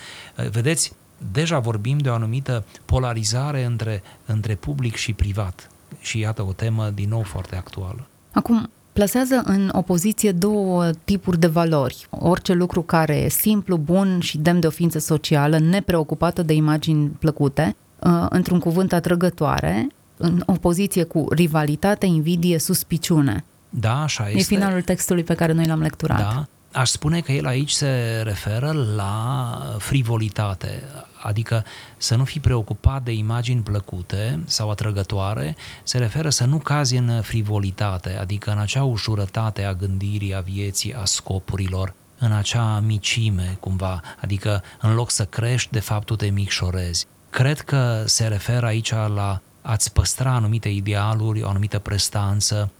vedeți, 0.49 0.93
deja 1.31 1.59
vorbim 1.59 1.97
de 1.97 2.09
o 2.09 2.13
anumită 2.13 2.65
polarizare 2.85 3.63
între, 3.63 4.03
între 4.25 4.55
public 4.55 4.95
și 4.95 5.13
privat. 5.13 5.69
Și 5.99 6.19
iată 6.19 6.43
o 6.43 6.53
temă 6.53 6.89
din 6.89 7.09
nou 7.09 7.21
foarte 7.21 7.55
actuală. 7.55 8.07
Acum, 8.31 8.69
plasează 8.95 9.41
în 9.45 9.69
opoziție 9.73 10.31
două 10.31 10.89
tipuri 11.03 11.39
de 11.39 11.47
valori. 11.47 12.07
Orice 12.09 12.53
lucru 12.53 12.81
care 12.81 13.15
e 13.15 13.29
simplu, 13.29 13.77
bun 13.77 14.19
și 14.19 14.37
demn 14.37 14.59
de 14.59 14.67
o 14.67 14.69
ființă 14.69 14.99
socială, 14.99 15.57
nepreocupată 15.57 16.43
de 16.43 16.53
imagini 16.53 17.07
plăcute, 17.07 17.75
uh, 17.99 18.25
într-un 18.29 18.59
cuvânt 18.59 18.93
atrăgătoare, 18.93 19.87
în 20.17 20.43
opoziție 20.45 21.03
cu 21.03 21.25
rivalitate, 21.31 22.05
invidie, 22.05 22.59
suspiciune. 22.59 23.43
Da, 23.69 24.01
așa 24.01 24.27
este. 24.27 24.39
E 24.39 24.57
finalul 24.57 24.81
textului 24.81 25.23
pe 25.23 25.33
care 25.33 25.53
noi 25.53 25.65
l-am 25.65 25.81
lecturat. 25.81 26.19
Da, 26.19 26.45
aș 26.75 26.89
spune 26.89 27.19
că 27.21 27.31
el 27.31 27.45
aici 27.45 27.71
se 27.71 28.21
referă 28.23 28.71
la 28.95 29.59
frivolitate, 29.77 30.83
adică 31.21 31.63
să 31.97 32.15
nu 32.15 32.23
fii 32.23 32.39
preocupat 32.39 33.03
de 33.03 33.11
imagini 33.11 33.61
plăcute 33.61 34.39
sau 34.45 34.69
atrăgătoare, 34.69 35.55
se 35.83 35.97
referă 35.97 36.29
să 36.29 36.45
nu 36.45 36.57
cazi 36.57 36.95
în 36.95 37.21
frivolitate, 37.21 38.17
adică 38.17 38.51
în 38.51 38.57
acea 38.57 38.83
ușurătate 38.83 39.63
a 39.63 39.73
gândirii, 39.73 40.35
a 40.35 40.39
vieții, 40.39 40.93
a 40.93 41.05
scopurilor, 41.05 41.93
în 42.19 42.31
acea 42.31 42.79
micime 42.79 43.57
cumva, 43.59 44.01
adică 44.21 44.63
în 44.81 44.93
loc 44.93 45.11
să 45.11 45.25
crești, 45.25 45.71
de 45.71 45.79
fapt 45.79 46.05
tu 46.05 46.15
te 46.15 46.29
micșorezi. 46.29 47.05
Cred 47.29 47.59
că 47.59 48.03
se 48.05 48.27
referă 48.27 48.65
aici 48.65 48.91
la 48.91 49.41
a-ți 49.61 49.93
păstra 49.93 50.31
anumite 50.31 50.69
idealuri, 50.69 51.43
o 51.43 51.49
anumită 51.49 51.79
prestanță, 51.79 52.71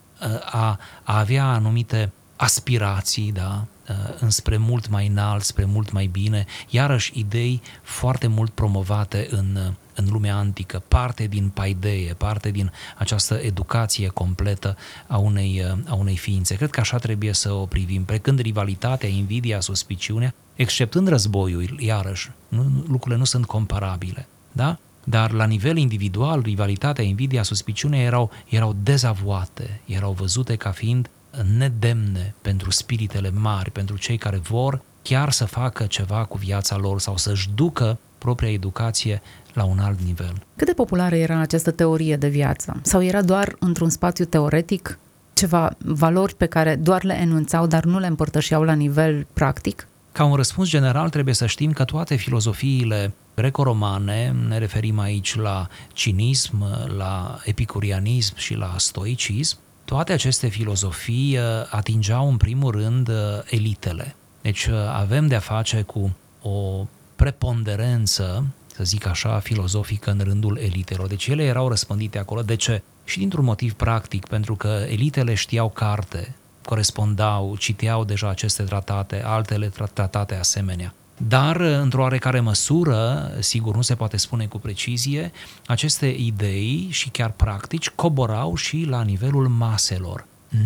a, 0.46 0.80
a 1.04 1.20
avea 1.20 1.46
anumite 1.46 2.12
aspirații, 2.36 3.32
da, 3.32 3.62
uh, 3.62 3.75
înspre 4.20 4.58
mult 4.58 4.90
mai 4.90 5.08
înalt, 5.08 5.44
spre 5.44 5.66
mult 5.66 5.92
mai 5.92 6.06
bine, 6.06 6.46
iarăși 6.70 7.12
idei 7.16 7.62
foarte 7.82 8.28
mult 8.28 8.52
promovate 8.52 9.28
în, 9.30 9.58
uh, 9.68 9.74
în 9.96 10.08
lumea 10.12 10.36
antică, 10.36 10.84
parte 10.88 11.28
din 11.28 11.50
paideie, 11.50 12.14
parte 12.14 12.52
din 12.52 12.72
această 12.98 13.34
educație 13.34 14.08
completă 14.08 14.78
a 15.08 15.18
unei, 15.18 15.64
uh, 15.72 15.78
a 15.88 15.94
unei 15.94 16.18
ființe. 16.18 16.56
Cred 16.56 16.70
că 16.70 16.80
așa 16.80 16.98
trebuie 16.98 17.34
să 17.34 17.52
o 17.52 17.66
privim, 17.66 18.04
precând 18.04 18.40
rivalitatea, 18.40 19.10
invidia, 19.10 19.60
suspiciunea, 19.60 20.34
exceptând 20.56 21.08
războiul, 21.08 21.80
iarăși, 21.80 22.32
nu, 22.48 22.84
lucrurile 22.88 23.20
nu 23.20 23.26
sunt 23.26 23.46
comparabile, 23.46 24.28
da? 24.52 24.78
Dar 25.04 25.32
la 25.32 25.46
nivel 25.46 25.78
individual, 25.78 26.42
rivalitatea, 26.42 27.04
invidia, 27.04 27.44
suspiciunea 27.44 28.00
erau, 28.00 28.32
erau 28.50 28.76
dezavoate, 28.84 29.82
erau 29.86 30.12
văzute 30.12 30.56
ca 30.56 30.72
fiind 30.72 31.10
nedemne 31.58 32.34
pentru 32.42 32.72
spiritele 32.72 33.32
mari, 33.32 33.72
pentru 33.72 33.98
cei 33.98 34.18
care 34.18 34.38
vor 34.38 34.82
chiar 35.02 35.32
să 35.32 35.46
facă 35.46 35.86
ceva 35.86 36.24
cu 36.24 36.38
viața 36.38 36.78
lor 36.78 37.00
sau 37.00 37.18
să-și 37.18 37.50
ducă 37.56 37.98
propria 38.18 38.52
educație 38.52 39.22
la 39.54 39.64
un 39.64 39.80
alt 39.80 40.00
nivel. 40.02 40.34
Cât 40.56 40.68
de 40.68 40.74
populară 40.74 41.16
era 41.16 41.40
această 41.40 41.72
teorie 41.72 42.16
de 42.16 42.28
viață? 42.28 42.80
Sau 42.82 43.04
era 43.04 43.22
doar 43.22 43.56
într-un 43.60 43.90
spațiu 43.90 44.26
teoretic 44.26 45.00
ceva 45.34 45.76
valori 45.78 46.36
pe 46.36 46.46
care 46.46 46.76
doar 46.76 47.04
le 47.04 47.14
enunțau, 47.14 47.68
dar 47.68 47.84
nu 47.84 48.00
le 48.00 48.08
împărtășeau 48.08 48.64
la 48.64 48.74
nivel 48.74 49.28
practic? 49.34 49.88
Ca 50.12 50.26
un 50.26 50.36
răspuns 50.36 50.70
general 50.70 51.10
trebuie 51.10 51.34
să 51.34 51.46
știm 51.46 51.72
că 51.72 51.84
toate 51.84 52.16
filozofiile 52.16 53.14
greco-romane, 53.36 54.36
ne 54.48 54.58
referim 54.58 55.00
aici 55.00 55.36
la 55.36 55.68
cinism, 55.94 56.66
la 56.98 57.40
epicurianism 57.44 58.34
și 58.38 58.54
la 58.54 58.74
stoicism, 58.78 59.58
toate 59.86 60.14
aceste 60.14 60.48
filozofii 60.48 61.38
uh, 61.38 61.44
atingeau 61.70 62.30
în 62.30 62.38
primul 62.38 62.72
rând 62.72 63.08
uh, 63.08 63.16
elitele. 63.46 64.16
Deci 64.42 64.66
uh, 64.66 64.76
avem 64.94 65.28
de-a 65.28 65.40
face 65.40 65.82
cu 65.82 66.16
o 66.42 66.88
preponderență, 67.16 68.46
să 68.76 68.84
zic 68.84 69.06
așa, 69.08 69.40
filozofică 69.40 70.12
în 70.12 70.20
rândul 70.24 70.58
elitelor. 70.58 71.08
Deci 71.08 71.28
ele 71.28 71.44
erau 71.44 71.68
răspândite 71.68 72.20
acolo. 72.20 72.42
De 72.42 72.56
ce? 72.56 72.82
Și 73.04 73.18
dintr-un 73.18 73.44
motiv 73.44 73.74
practic, 73.74 74.28
pentru 74.28 74.56
că 74.56 74.86
elitele 74.90 75.34
știau 75.34 75.70
carte, 75.70 76.36
corespondau, 76.66 77.56
citeau 77.56 78.04
deja 78.04 78.30
aceste 78.30 78.64
tratate, 78.64 79.24
altele 79.24 79.72
tratate 79.94 80.36
asemenea. 80.36 80.94
Dar, 81.18 81.56
într-o 81.56 82.02
oarecare 82.02 82.40
măsură, 82.40 83.32
sigur 83.40 83.76
nu 83.76 83.82
se 83.82 83.96
poate 83.96 84.18
spune 84.18 84.46
cu 84.46 84.58
precizie, 84.58 85.32
aceste 85.66 86.08
idei 86.08 86.88
și 86.92 87.10
chiar 87.10 87.32
practici 87.32 87.90
coborau 87.90 88.56
și 88.56 88.86
la 88.90 89.04
nivelul 89.04 89.48
maselor. 89.48 90.26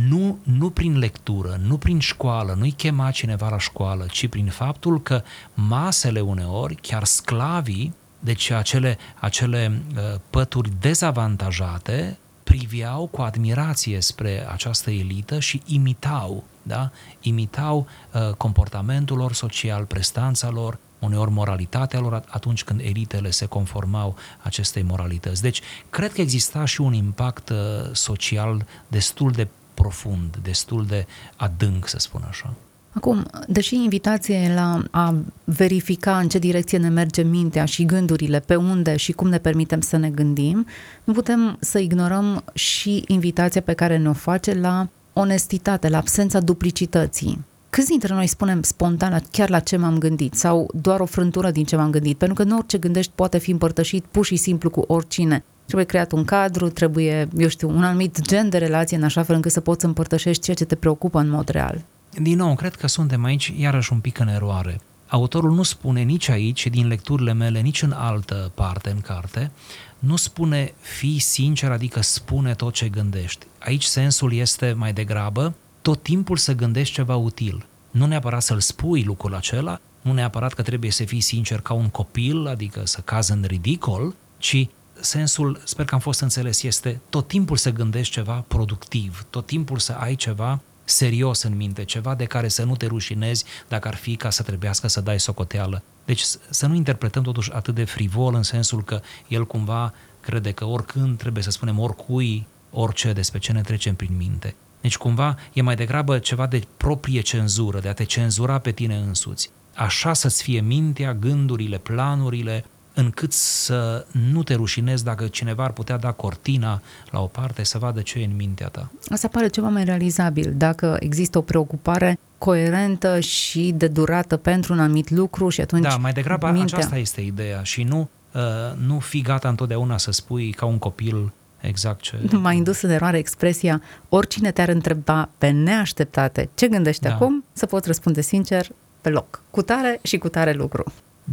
Nu, 0.09 0.37
nu 0.43 0.69
prin 0.69 0.97
lectură, 0.97 1.59
nu 1.63 1.77
prin 1.77 1.99
școală, 1.99 2.55
nu-i 2.57 2.71
chema 2.71 3.11
cineva 3.11 3.49
la 3.49 3.59
școală, 3.59 4.05
ci 4.11 4.27
prin 4.27 4.45
faptul 4.45 5.01
că 5.01 5.23
masele 5.53 6.19
uneori, 6.19 6.75
chiar 6.75 7.03
sclavii, 7.03 7.93
deci 8.19 8.49
acele, 8.49 8.97
acele 9.19 9.81
uh, 9.95 10.19
pături 10.29 10.71
dezavantajate, 10.79 12.17
priveau 12.49 13.07
cu 13.07 13.21
admirație 13.21 14.01
spre 14.01 14.47
această 14.51 14.91
elită 14.91 15.39
și 15.39 15.61
imitau, 15.65 16.43
da? 16.61 16.91
imitau 17.21 17.87
uh, 18.13 18.33
comportamentul 18.33 19.17
lor 19.17 19.33
social, 19.33 19.85
prestanța 19.85 20.49
lor, 20.49 20.77
uneori 20.99 21.31
moralitatea 21.31 21.99
lor 21.99 22.23
atunci 22.27 22.63
când 22.63 22.79
elitele 22.79 23.29
se 23.29 23.45
conformau 23.45 24.15
acestei 24.41 24.81
moralități. 24.81 25.41
Deci, 25.41 25.61
cred 25.89 26.13
că 26.13 26.21
exista 26.21 26.65
și 26.65 26.81
un 26.81 26.93
impact 26.93 27.49
uh, 27.49 27.57
social 27.91 28.65
destul 28.87 29.31
de 29.31 29.47
profund, 29.73 30.37
destul 30.41 30.85
de 30.85 31.07
adânc, 31.35 31.87
să 31.87 31.97
spun 31.99 32.25
așa. 32.29 32.53
Acum, 32.99 33.25
deși 33.47 33.75
invitația 33.75 34.35
e 34.35 34.53
la 34.53 34.81
a 34.91 35.15
verifica 35.43 36.17
în 36.17 36.29
ce 36.29 36.39
direcție 36.39 36.77
ne 36.77 36.89
merge 36.89 37.21
mintea 37.21 37.65
și 37.65 37.85
gândurile, 37.85 38.39
pe 38.39 38.55
unde 38.55 38.95
și 38.95 39.11
cum 39.11 39.29
ne 39.29 39.37
permitem 39.37 39.81
să 39.81 39.97
ne 39.97 40.09
gândim, 40.09 40.65
nu 41.03 41.13
putem 41.13 41.57
să 41.59 41.79
ignorăm 41.79 42.43
și 42.53 43.03
invitația 43.07 43.61
pe 43.61 43.73
care 43.73 43.97
ne-o 43.97 44.13
face 44.13 44.53
la 44.53 44.87
onestitate, 45.13 45.89
la 45.89 45.97
absența 45.97 46.39
duplicității. 46.39 47.45
Câți 47.69 47.87
dintre 47.87 48.13
noi 48.13 48.27
spunem 48.27 48.61
spontan 48.61 49.23
chiar 49.31 49.49
la 49.49 49.59
ce 49.59 49.77
m-am 49.77 49.97
gândit 49.97 50.33
sau 50.33 50.69
doar 50.81 50.99
o 50.99 51.05
frântură 51.05 51.51
din 51.51 51.63
ce 51.63 51.75
m-am 51.75 51.91
gândit? 51.91 52.17
Pentru 52.17 52.43
că 52.43 52.49
nu 52.49 52.57
orice 52.57 52.77
gândești 52.77 53.11
poate 53.15 53.37
fi 53.37 53.51
împărtășit 53.51 54.03
pur 54.11 54.25
și 54.25 54.35
simplu 54.35 54.69
cu 54.69 54.83
oricine. 54.87 55.43
Trebuie 55.65 55.85
creat 55.85 56.11
un 56.11 56.25
cadru, 56.25 56.69
trebuie, 56.69 57.27
eu 57.37 57.47
știu, 57.47 57.69
un 57.69 57.83
anumit 57.83 58.21
gen 58.21 58.49
de 58.49 58.57
relație 58.57 58.97
în 58.97 59.03
așa 59.03 59.23
fel 59.23 59.35
încât 59.35 59.51
să 59.51 59.59
poți 59.59 59.85
împărtășești 59.85 60.43
ceea 60.43 60.55
ce 60.55 60.65
te 60.65 60.75
preocupă 60.75 61.19
în 61.19 61.29
mod 61.29 61.49
real. 61.49 61.83
Din 62.17 62.37
nou, 62.37 62.55
cred 62.55 62.75
că 62.75 62.87
suntem 62.87 63.23
aici 63.23 63.53
iarăși 63.57 63.93
un 63.93 63.99
pic 63.99 64.19
în 64.19 64.27
eroare. 64.27 64.81
Autorul 65.07 65.51
nu 65.51 65.63
spune 65.63 66.01
nici 66.01 66.29
aici, 66.29 66.67
din 66.67 66.87
lecturile 66.87 67.33
mele, 67.33 67.59
nici 67.59 67.81
în 67.81 67.91
altă 67.91 68.51
parte 68.55 68.89
în 68.89 69.01
carte, 69.01 69.51
nu 69.99 70.15
spune 70.15 70.73
fii 70.79 71.19
sincer, 71.19 71.71
adică 71.71 72.01
spune 72.01 72.53
tot 72.53 72.73
ce 72.73 72.89
gândești. 72.89 73.45
Aici 73.59 73.83
sensul 73.83 74.33
este 74.33 74.73
mai 74.77 74.93
degrabă 74.93 75.55
tot 75.81 76.03
timpul 76.03 76.37
să 76.37 76.53
gândești 76.53 76.93
ceva 76.93 77.15
util. 77.15 77.65
Nu 77.91 78.05
neapărat 78.05 78.41
să-l 78.41 78.59
spui 78.59 79.03
lucrul 79.03 79.35
acela, 79.35 79.79
nu 80.01 80.13
neapărat 80.13 80.53
că 80.53 80.61
trebuie 80.61 80.91
să 80.91 81.03
fii 81.03 81.21
sincer 81.21 81.61
ca 81.61 81.73
un 81.73 81.89
copil, 81.89 82.47
adică 82.47 82.85
să 82.85 83.01
cazi 83.01 83.31
în 83.31 83.43
ridicol, 83.47 84.15
ci 84.37 84.67
sensul, 84.99 85.61
sper 85.63 85.85
că 85.85 85.93
am 85.93 85.99
fost 85.99 86.21
înțeles, 86.21 86.63
este 86.63 86.99
tot 87.09 87.27
timpul 87.27 87.57
să 87.57 87.71
gândești 87.71 88.13
ceva 88.13 88.43
productiv, 88.47 89.25
tot 89.29 89.45
timpul 89.45 89.77
să 89.77 89.91
ai 89.91 90.15
ceva 90.15 90.59
serios 90.89 91.41
în 91.43 91.55
minte, 91.55 91.83
ceva 91.83 92.15
de 92.15 92.25
care 92.25 92.47
să 92.47 92.63
nu 92.63 92.75
te 92.75 92.85
rușinezi 92.85 93.45
dacă 93.67 93.87
ar 93.87 93.95
fi 93.95 94.15
ca 94.15 94.29
să 94.29 94.43
trebuiască 94.43 94.87
să 94.87 95.01
dai 95.01 95.19
socoteală. 95.19 95.83
Deci 96.05 96.21
să 96.49 96.67
nu 96.67 96.75
interpretăm 96.75 97.23
totuși 97.23 97.51
atât 97.51 97.75
de 97.75 97.83
frivol 97.83 98.33
în 98.35 98.43
sensul 98.43 98.83
că 98.83 99.01
el 99.27 99.45
cumva 99.45 99.93
crede 100.21 100.51
că 100.51 100.65
oricând 100.65 101.17
trebuie 101.17 101.43
să 101.43 101.49
spunem 101.49 101.79
oricui, 101.79 102.47
orice 102.71 103.13
despre 103.13 103.39
ce 103.39 103.51
ne 103.51 103.61
trecem 103.61 103.95
prin 103.95 104.17
minte. 104.17 104.55
Deci 104.81 104.97
cumva 104.97 105.37
e 105.53 105.61
mai 105.61 105.75
degrabă 105.75 106.19
ceva 106.19 106.47
de 106.47 106.63
proprie 106.77 107.21
cenzură, 107.21 107.79
de 107.79 107.87
a 107.87 107.93
te 107.93 108.03
cenzura 108.03 108.59
pe 108.59 108.71
tine 108.71 108.95
însuți. 108.95 109.49
Așa 109.75 110.13
să-ți 110.13 110.43
fie 110.43 110.61
mintea, 110.61 111.13
gândurile, 111.13 111.77
planurile, 111.77 112.65
încât 112.99 113.33
să 113.33 114.05
nu 114.31 114.43
te 114.43 114.53
rușinezi 114.53 115.03
dacă 115.03 115.27
cineva 115.27 115.63
ar 115.63 115.71
putea 115.71 115.97
da 115.97 116.11
cortina 116.11 116.81
la 117.09 117.21
o 117.21 117.25
parte 117.25 117.63
să 117.63 117.77
vadă 117.77 118.01
ce 118.01 118.19
e 118.19 118.25
în 118.25 118.35
mintea 118.35 118.67
ta. 118.67 118.91
Asta 119.09 119.27
pare 119.27 119.47
ceva 119.47 119.67
mai 119.67 119.83
realizabil. 119.83 120.53
Dacă 120.55 120.97
există 120.99 121.37
o 121.37 121.41
preocupare 121.41 122.19
coerentă 122.37 123.19
și 123.19 123.73
de 123.75 123.87
durată 123.87 124.37
pentru 124.37 124.73
un 124.73 124.79
anumit 124.79 125.09
lucru 125.09 125.49
și 125.49 125.61
atunci 125.61 125.83
Da, 125.83 125.95
mai 125.95 126.11
degrabă 126.11 126.49
mintea... 126.51 126.77
aceasta 126.77 126.97
este 126.97 127.21
ideea 127.21 127.63
și 127.63 127.83
nu, 127.83 128.09
uh, 128.33 128.41
nu 128.87 128.99
fi 128.99 129.21
gata 129.21 129.49
întotdeauna 129.49 129.97
să 129.97 130.11
spui 130.11 130.51
ca 130.51 130.65
un 130.65 130.77
copil 130.77 131.31
exact 131.59 132.01
ce... 132.01 132.19
M-a 132.41 132.51
indus 132.51 132.81
în 132.81 132.89
eroare 132.89 133.17
expresia 133.17 133.81
oricine 134.09 134.51
te-ar 134.51 134.69
întreba 134.69 135.29
pe 135.37 135.49
neașteptate 135.49 136.49
ce 136.55 136.67
gândești 136.67 137.03
da. 137.03 137.13
acum, 137.13 137.43
să 137.53 137.65
poți 137.65 137.87
răspunde 137.87 138.21
sincer 138.21 138.67
pe 139.01 139.09
loc, 139.09 139.41
cu 139.51 139.61
tare 139.61 139.99
și 140.03 140.17
cu 140.17 140.29
tare 140.29 140.53
lucru. 140.53 140.83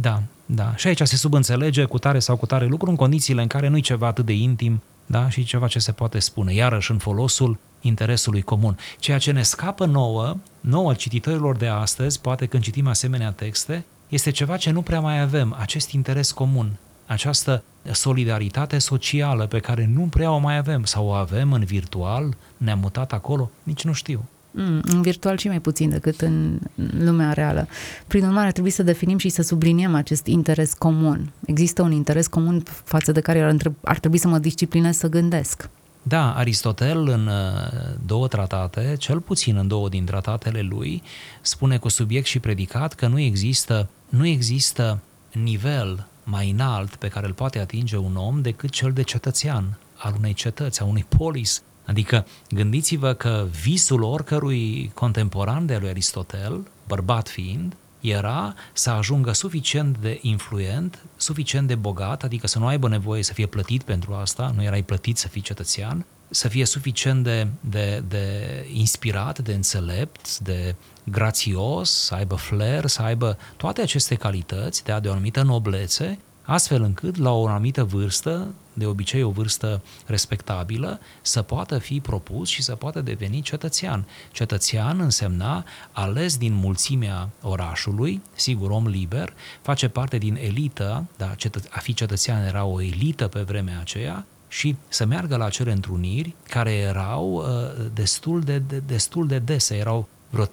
Da, 0.01 0.21
da. 0.45 0.75
Și 0.75 0.87
aici 0.87 1.01
se 1.01 1.15
subînțelege 1.15 1.83
cu 1.83 1.97
tare 1.97 2.19
sau 2.19 2.35
cu 2.35 2.45
tare 2.45 2.65
lucru 2.65 2.89
în 2.89 2.95
condițiile 2.95 3.41
în 3.41 3.47
care 3.47 3.67
nu 3.67 3.77
e 3.77 3.81
ceva 3.81 4.07
atât 4.07 4.25
de 4.25 4.33
intim 4.33 4.81
da? 5.05 5.29
și 5.29 5.43
ceva 5.43 5.67
ce 5.67 5.79
se 5.79 5.91
poate 5.91 6.19
spune, 6.19 6.53
iarăși 6.53 6.91
în 6.91 6.97
folosul 6.97 7.57
interesului 7.81 8.41
comun. 8.41 8.77
Ceea 8.99 9.17
ce 9.17 9.31
ne 9.31 9.41
scapă 9.41 9.85
nouă, 9.85 10.37
nouă 10.59 10.93
cititorilor 10.93 11.55
de 11.55 11.67
astăzi, 11.67 12.21
poate 12.21 12.45
când 12.45 12.63
citim 12.63 12.87
asemenea 12.87 13.31
texte, 13.31 13.85
este 14.07 14.31
ceva 14.31 14.57
ce 14.57 14.71
nu 14.71 14.81
prea 14.81 14.99
mai 14.99 15.21
avem, 15.21 15.55
acest 15.59 15.91
interes 15.91 16.31
comun, 16.31 16.71
această 17.05 17.63
solidaritate 17.91 18.77
socială 18.77 19.45
pe 19.45 19.59
care 19.59 19.89
nu 19.93 20.01
prea 20.01 20.31
o 20.31 20.37
mai 20.37 20.57
avem 20.57 20.83
sau 20.83 21.05
o 21.05 21.11
avem 21.11 21.53
în 21.53 21.63
virtual, 21.63 22.35
ne-am 22.57 22.79
mutat 22.79 23.13
acolo, 23.13 23.51
nici 23.63 23.83
nu 23.83 23.93
știu. 23.93 24.25
Mm, 24.59 24.81
în 24.83 25.01
virtual 25.01 25.37
și 25.37 25.47
mai 25.47 25.59
puțin 25.59 25.89
decât 25.89 26.21
în 26.21 26.59
lumea 26.99 27.33
reală. 27.33 27.67
Prin 28.07 28.23
urmare, 28.23 28.51
trebuie 28.51 28.71
să 28.71 28.83
definim 28.83 29.17
și 29.17 29.29
să 29.29 29.41
subliniem 29.41 29.95
acest 29.95 30.25
interes 30.25 30.73
comun. 30.73 31.31
Există 31.45 31.81
un 31.81 31.91
interes 31.91 32.27
comun 32.27 32.63
față 32.83 33.11
de 33.11 33.21
care 33.21 33.41
ar, 33.41 33.55
ar 33.81 33.99
trebui 33.99 34.17
să 34.17 34.27
mă 34.27 34.37
disciplinez 34.37 34.97
să 34.97 35.07
gândesc. 35.07 35.69
Da, 36.03 36.33
Aristotel 36.33 37.07
în 37.07 37.27
uh, 37.27 37.95
două 38.05 38.27
tratate, 38.27 38.95
cel 38.99 39.19
puțin 39.19 39.55
în 39.55 39.67
două 39.67 39.89
din 39.89 40.05
tratatele 40.05 40.61
lui, 40.61 41.03
spune 41.41 41.77
cu 41.77 41.89
subiect 41.89 42.25
și 42.25 42.39
predicat 42.39 42.93
că 42.93 43.07
nu 43.07 43.19
există, 43.19 43.89
nu 44.09 44.25
există 44.25 44.99
nivel 45.33 46.07
mai 46.23 46.49
înalt 46.49 46.95
pe 46.95 47.07
care 47.07 47.25
îl 47.25 47.33
poate 47.33 47.59
atinge 47.59 47.97
un 47.97 48.15
om 48.15 48.41
decât 48.41 48.69
cel 48.69 48.91
de 48.91 49.01
cetățean 49.01 49.77
al 49.97 50.13
unei 50.17 50.33
cetăți, 50.33 50.81
a 50.81 50.85
unui 50.85 51.05
polis, 51.17 51.61
Adică 51.87 52.25
gândiți-vă 52.49 53.13
că 53.13 53.47
visul 53.61 54.03
oricărui 54.03 54.91
contemporan 54.93 55.65
de 55.65 55.77
lui 55.77 55.89
Aristotel, 55.89 56.67
bărbat 56.87 57.29
fiind, 57.29 57.75
era 57.99 58.53
să 58.73 58.89
ajungă 58.89 59.31
suficient 59.31 59.97
de 59.97 60.19
influent, 60.21 60.99
suficient 61.15 61.67
de 61.67 61.75
bogat, 61.75 62.23
adică 62.23 62.47
să 62.47 62.59
nu 62.59 62.67
aibă 62.67 62.87
nevoie 62.87 63.23
să 63.23 63.33
fie 63.33 63.45
plătit 63.45 63.83
pentru 63.83 64.13
asta, 64.13 64.51
nu 64.55 64.63
erai 64.63 64.83
plătit 64.83 65.17
să 65.17 65.27
fii 65.27 65.41
cetățean, 65.41 66.05
să 66.29 66.47
fie 66.47 66.65
suficient 66.65 67.23
de, 67.23 67.47
de, 67.59 68.03
de 68.07 68.25
inspirat, 68.73 69.39
de 69.39 69.53
înțelept, 69.53 70.37
de 70.39 70.75
grațios, 71.03 71.91
să 71.91 72.13
aibă 72.13 72.35
flair, 72.35 72.85
să 72.85 73.01
aibă 73.01 73.37
toate 73.57 73.81
aceste 73.81 74.15
calități 74.15 74.83
de, 74.83 74.91
a 74.91 74.99
de 74.99 75.07
o 75.07 75.11
anumită 75.11 75.41
noblețe, 75.41 76.19
astfel 76.47 76.81
încât 76.83 77.17
la 77.17 77.31
o 77.31 77.47
anumită 77.47 77.83
vârstă 77.83 78.47
de 78.73 78.85
obicei 78.85 79.23
o 79.23 79.29
vârstă 79.29 79.81
respectabilă, 80.05 80.99
să 81.21 81.41
poată 81.41 81.77
fi 81.77 81.99
propus 81.99 82.49
și 82.49 82.63
să 82.63 82.75
poată 82.75 83.01
deveni 83.01 83.41
cetățean. 83.41 84.07
Cetățean 84.31 84.99
însemna 84.99 85.65
ales 85.91 86.37
din 86.37 86.53
mulțimea 86.53 87.29
orașului, 87.41 88.21
sigur 88.35 88.69
om 88.69 88.87
liber, 88.87 89.33
face 89.61 89.87
parte 89.87 90.17
din 90.17 90.35
elită, 90.41 91.05
da, 91.17 91.35
cetă- 91.35 91.69
a 91.69 91.79
fi 91.79 91.93
cetățean 91.93 92.43
era 92.43 92.65
o 92.65 92.81
elită 92.81 93.27
pe 93.27 93.41
vremea 93.41 93.79
aceea, 93.79 94.25
și 94.47 94.75
să 94.87 95.05
meargă 95.05 95.35
la 95.35 95.45
acele 95.45 95.71
întruniri 95.71 96.33
care 96.49 96.71
erau 96.71 97.33
uh, 97.33 97.85
destul, 97.93 98.41
de, 98.41 98.57
de, 98.57 98.81
destul 98.85 99.27
de 99.27 99.39
dese, 99.39 99.75
erau 99.75 100.07
vreo 100.29 100.45
30-40 100.45 100.49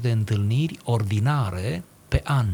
de 0.00 0.10
întâlniri 0.10 0.78
ordinare 0.84 1.84
pe 2.08 2.20
an. 2.24 2.46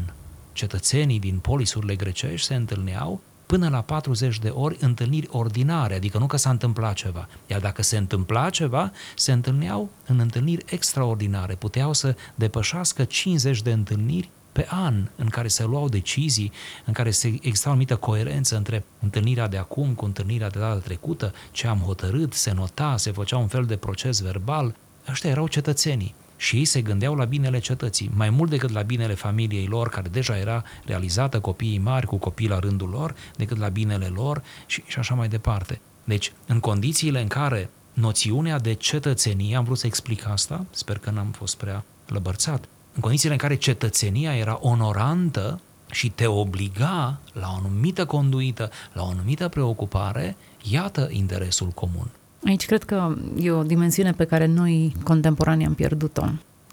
Cetățenii 0.59 1.19
din 1.19 1.37
polisurile 1.37 1.95
grecești 1.95 2.47
se 2.47 2.55
întâlneau 2.55 3.21
până 3.45 3.69
la 3.69 3.81
40 3.81 4.39
de 4.39 4.49
ori 4.49 4.77
întâlniri 4.79 5.27
ordinare, 5.31 5.95
adică 5.95 6.17
nu 6.17 6.27
că 6.27 6.37
s-a 6.37 6.49
întâmplat 6.49 6.93
ceva. 6.93 7.27
Iar 7.47 7.59
dacă 7.59 7.81
se 7.81 7.97
întâmpla 7.97 8.49
ceva, 8.49 8.91
se 9.15 9.31
întâlneau 9.31 9.89
în 10.05 10.19
întâlniri 10.19 10.65
extraordinare. 10.67 11.55
Puteau 11.55 11.93
să 11.93 12.15
depășească 12.35 13.03
50 13.03 13.61
de 13.61 13.71
întâlniri 13.71 14.29
pe 14.51 14.67
an 14.69 15.09
în 15.15 15.27
care 15.27 15.47
se 15.47 15.63
luau 15.63 15.89
decizii, 15.89 16.51
în 16.85 16.93
care 16.93 17.11
se 17.11 17.27
exista 17.27 17.67
o 17.67 17.71
anumită 17.71 17.95
coerență 17.95 18.55
între 18.55 18.83
întâlnirea 18.99 19.47
de 19.47 19.57
acum 19.57 19.93
cu 19.93 20.05
întâlnirea 20.05 20.49
de 20.49 20.59
data 20.59 20.79
trecută, 20.79 21.33
ce 21.51 21.67
am 21.67 21.79
hotărât, 21.79 22.33
se 22.33 22.51
nota, 22.51 22.97
se 22.97 23.11
făcea 23.11 23.37
un 23.37 23.47
fel 23.47 23.65
de 23.65 23.75
proces 23.75 24.21
verbal. 24.21 24.75
Ăștia 25.09 25.29
erau 25.29 25.47
cetățenii 25.47 26.15
și 26.39 26.55
ei 26.55 26.65
se 26.65 26.81
gândeau 26.81 27.15
la 27.15 27.25
binele 27.25 27.59
cetății, 27.59 28.11
mai 28.13 28.29
mult 28.29 28.49
decât 28.49 28.71
la 28.71 28.81
binele 28.81 29.13
familiei 29.13 29.65
lor, 29.65 29.89
care 29.89 30.09
deja 30.09 30.37
era 30.37 30.63
realizată, 30.85 31.39
copiii 31.39 31.77
mari 31.77 32.05
cu 32.05 32.17
copii 32.17 32.47
la 32.47 32.59
rândul 32.59 32.89
lor, 32.89 33.15
decât 33.35 33.57
la 33.57 33.67
binele 33.67 34.05
lor 34.05 34.43
și, 34.65 34.83
și 34.87 34.99
așa 34.99 35.15
mai 35.15 35.27
departe. 35.27 35.81
Deci, 36.03 36.31
în 36.45 36.59
condițiile 36.59 37.21
în 37.21 37.27
care 37.27 37.69
noțiunea 37.93 38.59
de 38.59 38.73
cetățenie, 38.73 39.55
am 39.55 39.63
vrut 39.63 39.77
să 39.77 39.85
explic 39.85 40.27
asta, 40.27 40.65
sper 40.71 40.97
că 40.97 41.09
n-am 41.09 41.31
fost 41.31 41.57
prea 41.57 41.83
lăbărțat, 42.07 42.65
în 42.93 43.01
condițiile 43.01 43.33
în 43.33 43.39
care 43.39 43.55
cetățenia 43.55 44.35
era 44.35 44.57
onorantă 44.61 45.59
și 45.91 46.09
te 46.09 46.27
obliga 46.27 47.19
la 47.33 47.47
o 47.51 47.55
anumită 47.55 48.05
conduită, 48.05 48.69
la 48.93 49.03
o 49.03 49.09
anumită 49.09 49.47
preocupare, 49.47 50.35
iată 50.63 51.07
interesul 51.11 51.67
comun. 51.67 52.09
Aici 52.45 52.65
cred 52.65 52.83
că 52.83 53.15
e 53.39 53.51
o 53.51 53.63
dimensiune 53.63 54.11
pe 54.11 54.25
care 54.25 54.45
noi 54.45 54.95
contemporanii 55.03 55.65
am 55.65 55.73
pierdut-o. 55.73 56.25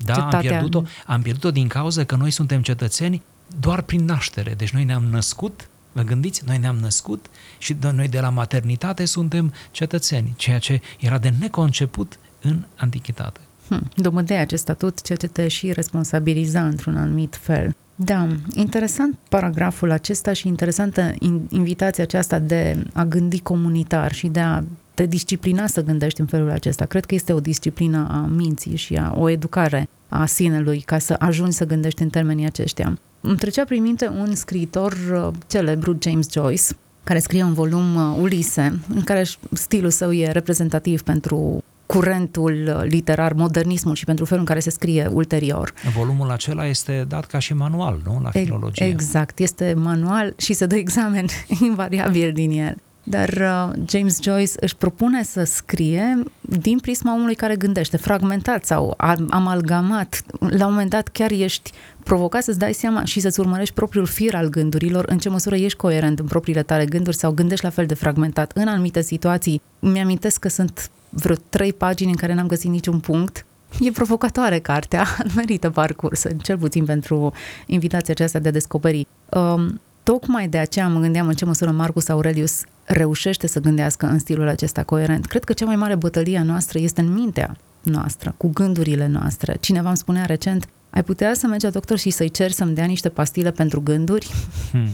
Da, 0.04 0.14
Cetatea... 0.14 0.38
am 0.38 0.40
pierdut-o, 0.40 0.82
am 1.06 1.22
pierdut-o 1.22 1.50
din 1.50 1.68
cauza 1.68 2.04
că 2.04 2.16
noi 2.16 2.30
suntem 2.30 2.62
cetățeni 2.62 3.22
doar 3.60 3.82
prin 3.82 4.04
naștere. 4.04 4.54
Deci 4.56 4.70
noi 4.70 4.84
ne-am 4.84 5.04
născut, 5.04 5.68
vă 5.92 6.02
gândiți, 6.02 6.42
noi 6.46 6.58
ne-am 6.58 6.76
născut 6.76 7.26
și 7.58 7.76
noi 7.94 8.08
de 8.08 8.20
la 8.20 8.28
maternitate 8.28 9.04
suntem 9.04 9.52
cetățeni, 9.70 10.32
ceea 10.36 10.58
ce 10.58 10.80
era 11.00 11.18
de 11.18 11.32
neconceput 11.40 12.18
în 12.40 12.64
antichitate. 12.76 13.40
Hmm, 13.68 13.90
domândea 13.94 14.40
acest 14.40 14.62
statut, 14.62 15.02
ceea 15.02 15.18
ce 15.18 15.26
te 15.26 15.48
și 15.48 15.72
responsabiliza 15.72 16.64
într-un 16.66 16.96
anumit 16.96 17.38
fel. 17.40 17.74
Da, 17.94 18.28
interesant 18.54 19.18
paragraful 19.28 19.90
acesta 19.90 20.32
și 20.32 20.48
interesantă 20.48 21.14
invitația 21.48 22.04
aceasta 22.04 22.38
de 22.38 22.84
a 22.92 23.04
gândi 23.04 23.40
comunitar 23.40 24.12
și 24.12 24.26
de 24.26 24.40
a 24.40 24.62
te 24.96 25.06
disciplina 25.06 25.66
să 25.66 25.82
gândești 25.82 26.20
în 26.20 26.26
felul 26.26 26.50
acesta. 26.50 26.84
Cred 26.84 27.04
că 27.04 27.14
este 27.14 27.32
o 27.32 27.40
disciplină 27.40 28.08
a 28.10 28.26
minții 28.36 28.76
și 28.76 28.94
a, 28.94 29.14
o 29.16 29.28
educare 29.28 29.88
a 30.08 30.26
sinelui 30.26 30.80
ca 30.80 30.98
să 30.98 31.16
ajungi 31.18 31.56
să 31.56 31.64
gândești 31.64 32.02
în 32.02 32.08
termenii 32.08 32.46
aceștia. 32.46 32.98
Îmi 33.20 33.36
trecea 33.36 33.64
prin 33.64 33.82
minte 33.82 34.08
un 34.08 34.34
scriitor 34.34 34.92
uh, 34.92 35.28
celebru, 35.46 35.98
James 36.00 36.32
Joyce, 36.32 36.62
care 37.04 37.18
scrie 37.18 37.42
un 37.42 37.52
volum 37.52 37.94
uh, 37.94 38.18
Ulise, 38.20 38.78
în 38.94 39.02
care 39.02 39.24
stilul 39.52 39.90
său 39.90 40.12
e 40.12 40.30
reprezentativ 40.30 41.02
pentru 41.02 41.64
curentul 41.86 42.76
uh, 42.76 42.82
literar, 42.88 43.32
modernismul 43.32 43.94
și 43.94 44.04
pentru 44.04 44.24
felul 44.24 44.40
în 44.40 44.46
care 44.46 44.60
se 44.60 44.70
scrie 44.70 45.06
ulterior. 45.12 45.72
Volumul 45.96 46.30
acela 46.30 46.66
este 46.66 47.04
dat 47.08 47.24
ca 47.24 47.38
și 47.38 47.54
manual, 47.54 48.00
nu? 48.04 48.20
La 48.22 48.30
filologie. 48.30 48.86
Exact, 48.86 49.38
este 49.38 49.74
manual 49.76 50.34
și 50.36 50.52
se 50.52 50.66
dă 50.66 50.76
examen 50.76 51.26
invariabil 51.68 52.32
din 52.32 52.50
el. 52.50 52.76
Dar 53.08 53.28
uh, 53.28 53.82
James 53.88 54.22
Joyce 54.22 54.52
își 54.60 54.76
propune 54.76 55.22
să 55.22 55.44
scrie 55.44 56.22
din 56.40 56.78
prisma 56.78 57.14
omului 57.14 57.34
care 57.34 57.56
gândește, 57.56 57.96
fragmentat 57.96 58.64
sau 58.64 58.94
amalgamat. 59.30 60.22
La 60.40 60.66
un 60.66 60.72
moment 60.72 60.90
dat 60.90 61.08
chiar 61.08 61.30
ești 61.30 61.72
provocat 62.02 62.42
să-ți 62.42 62.58
dai 62.58 62.72
seama 62.72 63.04
și 63.04 63.20
să-ți 63.20 63.40
urmărești 63.40 63.74
propriul 63.74 64.06
fir 64.06 64.34
al 64.34 64.48
gândurilor, 64.48 65.04
în 65.08 65.18
ce 65.18 65.28
măsură 65.28 65.56
ești 65.56 65.78
coerent 65.78 66.18
în 66.18 66.26
propriile 66.26 66.62
tale 66.62 66.84
gânduri 66.84 67.16
sau 67.16 67.32
gândești 67.32 67.64
la 67.64 67.70
fel 67.70 67.86
de 67.86 67.94
fragmentat. 67.94 68.52
În 68.54 68.68
anumite 68.68 69.02
situații, 69.02 69.62
mi-amintesc 69.78 70.40
că 70.40 70.48
sunt 70.48 70.90
vreo 71.10 71.36
trei 71.48 71.72
pagini 71.72 72.10
în 72.10 72.16
care 72.16 72.34
n-am 72.34 72.46
găsit 72.46 72.70
niciun 72.70 72.98
punct. 73.00 73.46
E 73.80 73.90
provocatoare 73.90 74.58
cartea, 74.58 75.06
merită 75.36 75.70
parcurs, 75.70 76.22
cel 76.42 76.58
puțin 76.58 76.84
pentru 76.84 77.32
invitația 77.66 78.14
aceasta 78.14 78.38
de 78.38 78.48
a 78.48 78.52
descoperi. 78.52 79.06
Um, 79.30 79.80
tocmai 80.02 80.48
de 80.48 80.58
aceea 80.58 80.88
mă 80.88 81.00
gândeam 81.00 81.28
în 81.28 81.34
ce 81.34 81.44
măsură 81.44 81.70
Marcus 81.70 82.08
Aurelius 82.08 82.62
reușește 82.86 83.46
să 83.46 83.60
gândească 83.60 84.06
în 84.06 84.18
stilul 84.18 84.48
acesta 84.48 84.82
coerent. 84.82 85.26
Cred 85.26 85.44
că 85.44 85.52
cea 85.52 85.64
mai 85.64 85.76
mare 85.76 85.94
bătălie 85.94 86.38
a 86.38 86.42
noastră 86.42 86.78
este 86.78 87.00
în 87.00 87.12
mintea 87.12 87.56
noastră, 87.82 88.34
cu 88.36 88.48
gândurile 88.48 89.06
noastre. 89.06 89.56
Cineva 89.60 89.88
îmi 89.88 89.96
spunea 89.96 90.24
recent, 90.24 90.68
ai 90.90 91.02
putea 91.02 91.34
să 91.34 91.46
mergi 91.46 91.64
la 91.64 91.70
doctor 91.70 91.98
și 91.98 92.10
să-i 92.10 92.30
ceri 92.30 92.52
să-mi 92.52 92.74
dea 92.74 92.84
niște 92.84 93.08
pastile 93.08 93.50
pentru 93.50 93.80
gânduri? 93.80 94.30
Hmm. 94.70 94.88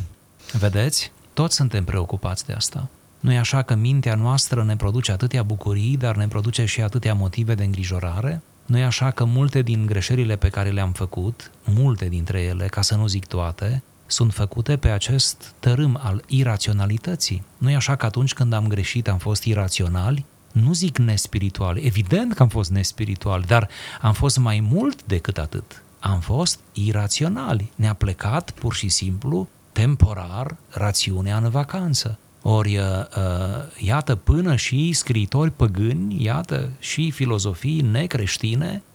Vedeți? 0.52 1.12
Toți 1.33 1.55
suntem 1.55 1.85
preocupați 1.85 2.46
de 2.46 2.52
asta. 2.52 2.88
Nu 3.20 3.33
e 3.33 3.38
așa 3.38 3.62
că 3.62 3.74
mintea 3.74 4.14
noastră 4.14 4.64
ne 4.64 4.76
produce 4.76 5.12
atâtea 5.12 5.42
bucurii, 5.42 5.96
dar 5.96 6.16
ne 6.16 6.28
produce 6.28 6.64
și 6.64 6.81
atâtea 6.81 7.14
motive 7.14 7.55
de 7.55 7.64
îngrijorare? 7.64 8.42
Nu 8.66 8.78
e 8.78 8.85
așa 8.85 9.11
că 9.11 9.24
multe 9.24 9.62
din 9.62 9.87
greșelile 9.87 10.37
pe 10.37 10.48
care 10.48 10.70
le-am 10.70 10.92
făcut, 10.92 11.50
multe 11.64 12.05
dintre 12.05 12.40
ele, 12.40 12.66
ca 12.66 12.83
să 12.83 12.94
nu 12.94 13.07
zic 13.07 13.26
toate, 13.26 13.83
sunt 14.12 14.33
făcute 14.33 14.77
pe 14.77 14.88
acest 14.88 15.55
tărâm 15.59 16.01
al 16.03 16.22
iraționalității. 16.27 17.42
Nu 17.59 17.70
e 17.70 17.75
așa 17.75 17.96
că 17.96 18.07
atunci 18.07 18.35
când 18.35 18.53
am 18.53 18.66
greșit 18.66 19.09
am 19.09 19.18
fost 19.18 19.44
iraționali? 19.44 20.25
Nu 20.53 20.72
zic 20.72 20.98
nespirituali, 20.98 21.81
evident 21.81 22.35
că 22.35 22.42
am 22.42 22.48
fost 22.48 22.70
nespirituali, 22.70 23.44
dar 23.44 23.68
am 24.01 24.12
fost 24.12 24.38
mai 24.38 24.61
mult 24.70 25.05
decât 25.05 25.38
atât. 25.38 25.83
Am 26.01 26.20
fost 26.20 26.59
iraționali. 26.72 27.72
Ne-a 27.75 27.94
plecat 27.94 28.51
pur 28.51 28.75
și 28.75 28.88
simplu, 28.88 29.48
temporar, 29.72 30.57
rațiunea 30.70 31.37
în 31.37 31.51
vacanță. 31.51 32.18
Ori, 32.42 32.77
uh, 32.77 32.85
uh, 32.85 33.85
iată, 33.87 34.14
până 34.16 34.57
și 34.57 34.92
scriitori 34.92 35.51
păgâni, 35.51 36.25
iată, 36.25 36.70
și 36.79 37.11
filozofii 37.11 37.81
necreștine 37.81 38.83
uh, 38.85 38.91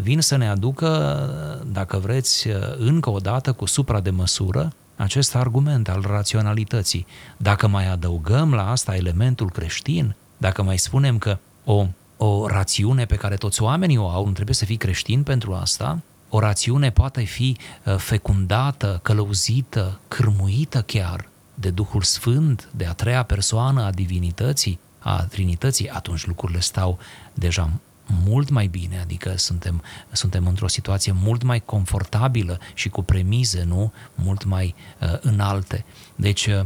vin 0.00 0.20
să 0.20 0.36
ne 0.36 0.48
aducă, 0.48 1.64
dacă 1.72 1.98
vreți, 1.98 2.48
încă 2.78 3.10
o 3.10 3.18
dată 3.18 3.52
cu 3.52 3.66
supra 3.66 4.00
de 4.00 4.10
măsură, 4.10 4.72
acest 4.96 5.34
argument 5.34 5.88
al 5.88 6.04
raționalității. 6.06 7.06
Dacă 7.36 7.66
mai 7.66 7.88
adăugăm 7.90 8.54
la 8.54 8.70
asta 8.70 8.96
elementul 8.96 9.50
creștin, 9.50 10.14
dacă 10.36 10.62
mai 10.62 10.78
spunem 10.78 11.18
că 11.18 11.38
o, 11.64 11.86
o 12.16 12.46
rațiune 12.46 13.04
pe 13.04 13.16
care 13.16 13.36
toți 13.36 13.62
oamenii 13.62 13.96
o 13.96 14.08
au, 14.08 14.26
nu 14.26 14.32
trebuie 14.32 14.54
să 14.54 14.64
fii 14.64 14.76
creștin 14.76 15.22
pentru 15.22 15.54
asta, 15.54 15.98
o 16.28 16.38
rațiune 16.38 16.90
poate 16.90 17.22
fi 17.22 17.56
fecundată, 17.96 19.00
călăuzită, 19.02 20.00
cârmuită 20.08 20.82
chiar 20.82 21.28
de 21.54 21.70
Duhul 21.70 22.02
Sfânt, 22.02 22.68
de 22.76 22.84
a 22.84 22.92
treia 22.92 23.22
persoană 23.22 23.82
a 23.82 23.90
divinității, 23.90 24.78
a 24.98 25.22
Trinității, 25.22 25.88
atunci 25.88 26.26
lucrurile 26.26 26.60
stau 26.60 26.98
deja 27.34 27.70
mult 28.24 28.50
mai 28.50 28.66
bine, 28.66 29.00
adică 29.00 29.36
suntem, 29.36 29.82
suntem 30.12 30.46
într-o 30.46 30.68
situație 30.68 31.12
mult 31.22 31.42
mai 31.42 31.60
confortabilă 31.60 32.58
și 32.74 32.88
cu 32.88 33.02
premize, 33.02 33.64
nu? 33.64 33.92
Mult 34.14 34.44
mai 34.44 34.74
uh, 35.00 35.18
înalte. 35.20 35.84
Deci, 36.14 36.46
uh, 36.46 36.62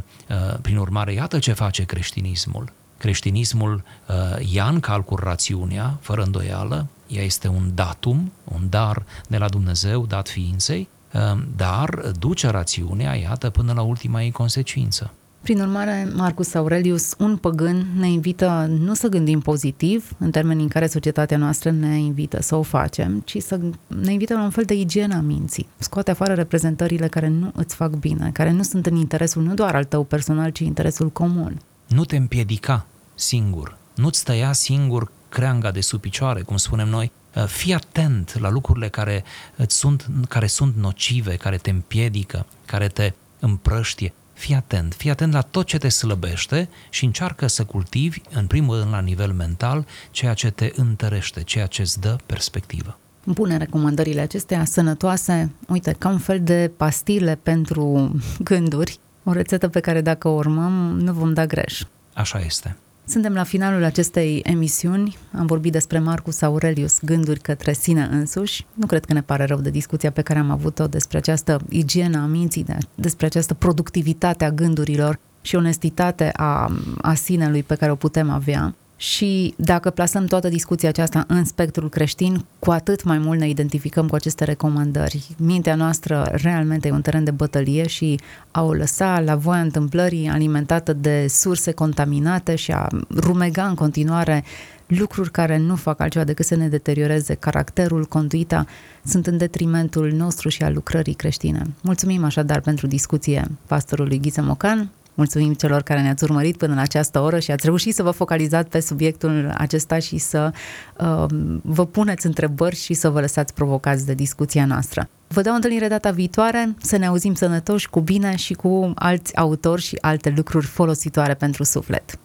prin 0.63 0.77
urmare, 0.77 1.13
iată 1.13 1.39
ce 1.39 1.53
face 1.53 1.85
creștinismul. 1.85 2.73
Creștinismul 2.99 3.85
uh, 4.09 4.53
ia 4.53 4.69
în 4.69 4.81
calcul 4.81 5.21
rațiunea, 5.23 5.99
fără 6.01 6.23
îndoială, 6.23 6.87
ea 7.07 7.23
este 7.23 7.49
un 7.49 7.71
datum, 7.75 8.33
un 8.45 8.67
dar 8.69 9.03
de 9.29 9.37
la 9.37 9.49
Dumnezeu 9.49 10.07
dat 10.07 10.29
ființei, 10.29 10.89
Ehm, 11.13 11.47
dar 11.57 12.13
duce 12.19 12.49
rațiunea, 12.49 13.15
iată, 13.15 13.51
până 13.51 13.73
la 13.73 13.83
ultima 13.83 14.23
ei 14.23 14.31
consecință. 14.31 15.13
Prin 15.43 15.61
urmare, 15.61 16.09
Marcus 16.15 16.55
Aurelius, 16.55 17.15
un 17.19 17.37
păgân, 17.37 17.87
ne 17.99 18.11
invită 18.11 18.67
nu 18.79 18.95
să 18.95 19.09
gândim 19.09 19.41
pozitiv, 19.41 20.13
în 20.19 20.31
termenii 20.31 20.63
în 20.63 20.69
care 20.69 20.87
societatea 20.87 21.37
noastră 21.37 21.71
ne 21.71 21.99
invită 21.99 22.43
să 22.43 22.55
o 22.55 22.63
facem, 22.63 23.23
ci 23.25 23.37
să 23.37 23.61
ne 23.87 24.13
invită 24.13 24.35
la 24.35 24.43
un 24.43 24.51
fel 24.51 24.65
de 24.65 24.75
igienă 24.75 25.15
a 25.15 25.21
minții. 25.21 25.69
Scoate 25.79 26.11
afară 26.11 26.33
reprezentările 26.33 27.09
care 27.09 27.29
nu 27.29 27.53
îți 27.55 27.75
fac 27.75 27.91
bine, 27.91 28.31
care 28.33 28.51
nu 28.51 28.63
sunt 28.63 28.87
în 28.87 28.97
interesul 28.97 29.43
nu 29.43 29.55
doar 29.55 29.75
al 29.75 29.85
tău 29.85 30.05
personal, 30.05 30.51
ci 30.51 30.59
interesul 30.59 31.11
comun. 31.11 31.61
Nu 31.87 32.05
te 32.05 32.17
împiedica 32.17 32.87
singur, 33.15 33.77
nu-ți 33.95 34.25
tăia 34.25 34.53
singur 34.53 35.11
creanga 35.29 35.71
de 35.71 35.81
sub 35.81 36.01
picioare, 36.01 36.43
cum 36.43 36.57
spunem 36.57 36.89
noi, 36.89 37.13
Uh, 37.37 37.45
fii 37.45 37.75
atent 37.75 38.39
la 38.39 38.51
lucrurile 38.51 38.89
care, 38.89 39.25
îți 39.57 39.77
sunt, 39.77 40.07
care 40.29 40.47
sunt 40.47 40.77
nocive, 40.77 41.37
care 41.37 41.57
te 41.57 41.71
împiedică, 41.71 42.47
care 42.65 42.89
te 42.89 43.13
împrăștie. 43.39 44.13
Fii 44.33 44.55
atent, 44.55 44.95
fii 44.95 45.11
atent 45.11 45.33
la 45.33 45.41
tot 45.41 45.67
ce 45.67 45.79
te 45.79 45.89
slăbește 45.89 46.69
și 46.91 47.05
încearcă 47.05 47.47
să 47.47 47.65
cultivi, 47.65 48.19
în 48.31 48.47
primul 48.47 48.79
rând 48.79 48.91
la 48.91 49.01
nivel 49.01 49.33
mental, 49.33 49.87
ceea 50.11 50.35
ce 50.35 50.51
te 50.51 50.73
întărește, 50.77 51.43
ceea 51.43 51.67
ce 51.67 51.83
îți 51.83 52.01
dă 52.01 52.17
perspectivă. 52.27 52.99
Bune 53.25 53.57
recomandările 53.57 54.21
acestea, 54.21 54.65
sănătoase, 54.65 55.51
uite, 55.69 55.93
ca 55.99 56.09
un 56.09 56.19
fel 56.19 56.41
de 56.43 56.71
pastile 56.77 57.39
pentru 57.43 58.17
gânduri, 58.39 58.99
o 59.25 59.33
rețetă 59.33 59.69
pe 59.69 59.81
care 59.81 60.01
dacă 60.01 60.29
o 60.29 60.33
urmăm 60.33 60.73
nu 60.99 61.13
vom 61.13 61.33
da 61.33 61.47
greș. 61.47 61.83
Așa 62.15 62.39
este. 62.39 62.77
Suntem 63.05 63.33
la 63.33 63.43
finalul 63.43 63.85
acestei 63.85 64.41
emisiuni. 64.45 65.17
Am 65.33 65.47
vorbit 65.47 65.73
despre 65.73 65.99
Marcus 65.99 66.43
Aurelius, 66.43 66.99
gânduri 67.03 67.41
către 67.41 67.73
sine 67.73 68.09
însuși. 68.11 68.67
Nu 68.75 68.87
cred 68.87 69.05
că 69.05 69.13
ne 69.13 69.23
pare 69.23 69.45
rău 69.45 69.61
de 69.61 69.71
discuția 69.71 70.11
pe 70.11 70.23
care 70.23 70.39
am 70.39 70.51
avut-o 70.51 70.87
despre 70.87 71.19
această 71.19 71.61
igienă 71.69 72.19
a 72.19 72.27
minții, 72.27 72.67
despre 72.95 73.27
această 73.27 73.55
productivitate 73.55 74.45
a 74.45 74.51
gândurilor 74.51 75.19
și 75.41 75.57
onestitate 75.57 76.31
a, 76.33 76.73
a 77.01 77.15
sinelui 77.15 77.63
pe 77.63 77.75
care 77.75 77.91
o 77.91 77.95
putem 77.95 78.31
avea. 78.31 78.75
Și 79.03 79.55
dacă 79.57 79.91
plasăm 79.91 80.27
toată 80.27 80.49
discuția 80.49 80.89
aceasta 80.89 81.25
în 81.29 81.45
spectrul 81.45 81.89
creștin, 81.89 82.45
cu 82.59 82.71
atât 82.71 83.05
mai 83.05 83.19
mult 83.19 83.39
ne 83.39 83.49
identificăm 83.49 84.09
cu 84.09 84.15
aceste 84.15 84.45
recomandări. 84.45 85.35
Mintea 85.39 85.75
noastră 85.75 86.31
realmente 86.33 86.89
e 86.89 86.93
un 86.93 87.03
teren 87.03 87.25
de 87.25 87.31
bătălie 87.31 87.87
și 87.87 88.21
a 88.51 88.63
o 88.63 88.73
lăsa 88.73 89.21
la 89.21 89.37
voia 89.37 89.61
întâmplării 89.61 90.29
alimentată 90.29 90.93
de 90.93 91.27
surse 91.29 91.73
contaminate 91.73 92.55
și 92.55 92.73
a 92.73 92.89
rumega 93.17 93.67
în 93.67 93.75
continuare 93.75 94.45
lucruri 94.87 95.31
care 95.31 95.59
nu 95.59 95.77
fac 95.77 96.01
altceva 96.01 96.25
decât 96.25 96.47
să 96.47 96.55
ne 96.55 96.69
deterioreze 96.69 97.35
caracterul, 97.35 98.05
conduita, 98.05 98.67
sunt 99.05 99.27
în 99.27 99.37
detrimentul 99.37 100.13
nostru 100.13 100.49
și 100.49 100.63
al 100.63 100.75
lucrării 100.75 101.15
creștine. 101.15 101.63
Mulțumim 101.81 102.25
așadar 102.25 102.61
pentru 102.61 102.87
discuție 102.87 103.51
pastorului 103.67 104.21
Ghiță 104.21 104.43
Mocan. 104.43 104.91
Mulțumim 105.15 105.53
celor 105.53 105.83
care 105.83 106.01
ne-ați 106.01 106.25
urmărit 106.25 106.57
până 106.57 106.75
la 106.75 106.81
această 106.81 107.21
oră 107.21 107.39
și 107.39 107.51
ați 107.51 107.65
reușit 107.65 107.95
să 107.95 108.03
vă 108.03 108.11
focalizați 108.11 108.69
pe 108.69 108.81
subiectul 108.81 109.55
acesta 109.59 109.99
și 109.99 110.19
să 110.19 110.53
uh, 110.99 111.25
vă 111.63 111.87
puneți 111.87 112.27
întrebări 112.27 112.77
și 112.77 112.95
să 112.95 113.11
vă 113.11 113.21
lăsați 113.21 113.55
provocați 113.55 114.07
de 114.07 114.15
discuția 114.15 114.67
noastră. 114.67 115.09
Vă 115.29 115.41
dau 115.41 115.55
întâlnire 115.55 115.89
data 115.89 116.11
viitoare, 116.11 116.75
să 116.83 116.97
ne 116.97 117.07
auzim 117.07 117.35
sănătoși, 117.35 117.89
cu 117.89 118.01
bine 118.01 118.37
și 118.37 118.55
cu 118.55 118.93
alți 118.95 119.37
autori 119.37 119.83
și 119.83 119.99
alte 120.01 120.33
lucruri 120.37 120.67
folositoare 120.67 121.35
pentru 121.35 121.65
suflet. 121.65 122.19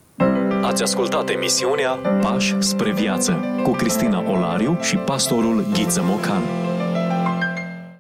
Ați 0.62 0.84
ascultat 0.84 1.30
emisiunea 1.30 1.89
Pași 2.21 2.56
spre 2.60 2.91
viață 2.91 3.39
cu 3.63 3.71
Cristina 3.71 4.32
Olariu 4.32 4.78
și 4.82 4.95
pastorul 4.95 5.65
Ghiță 5.73 6.02
Mocan. 6.04 6.41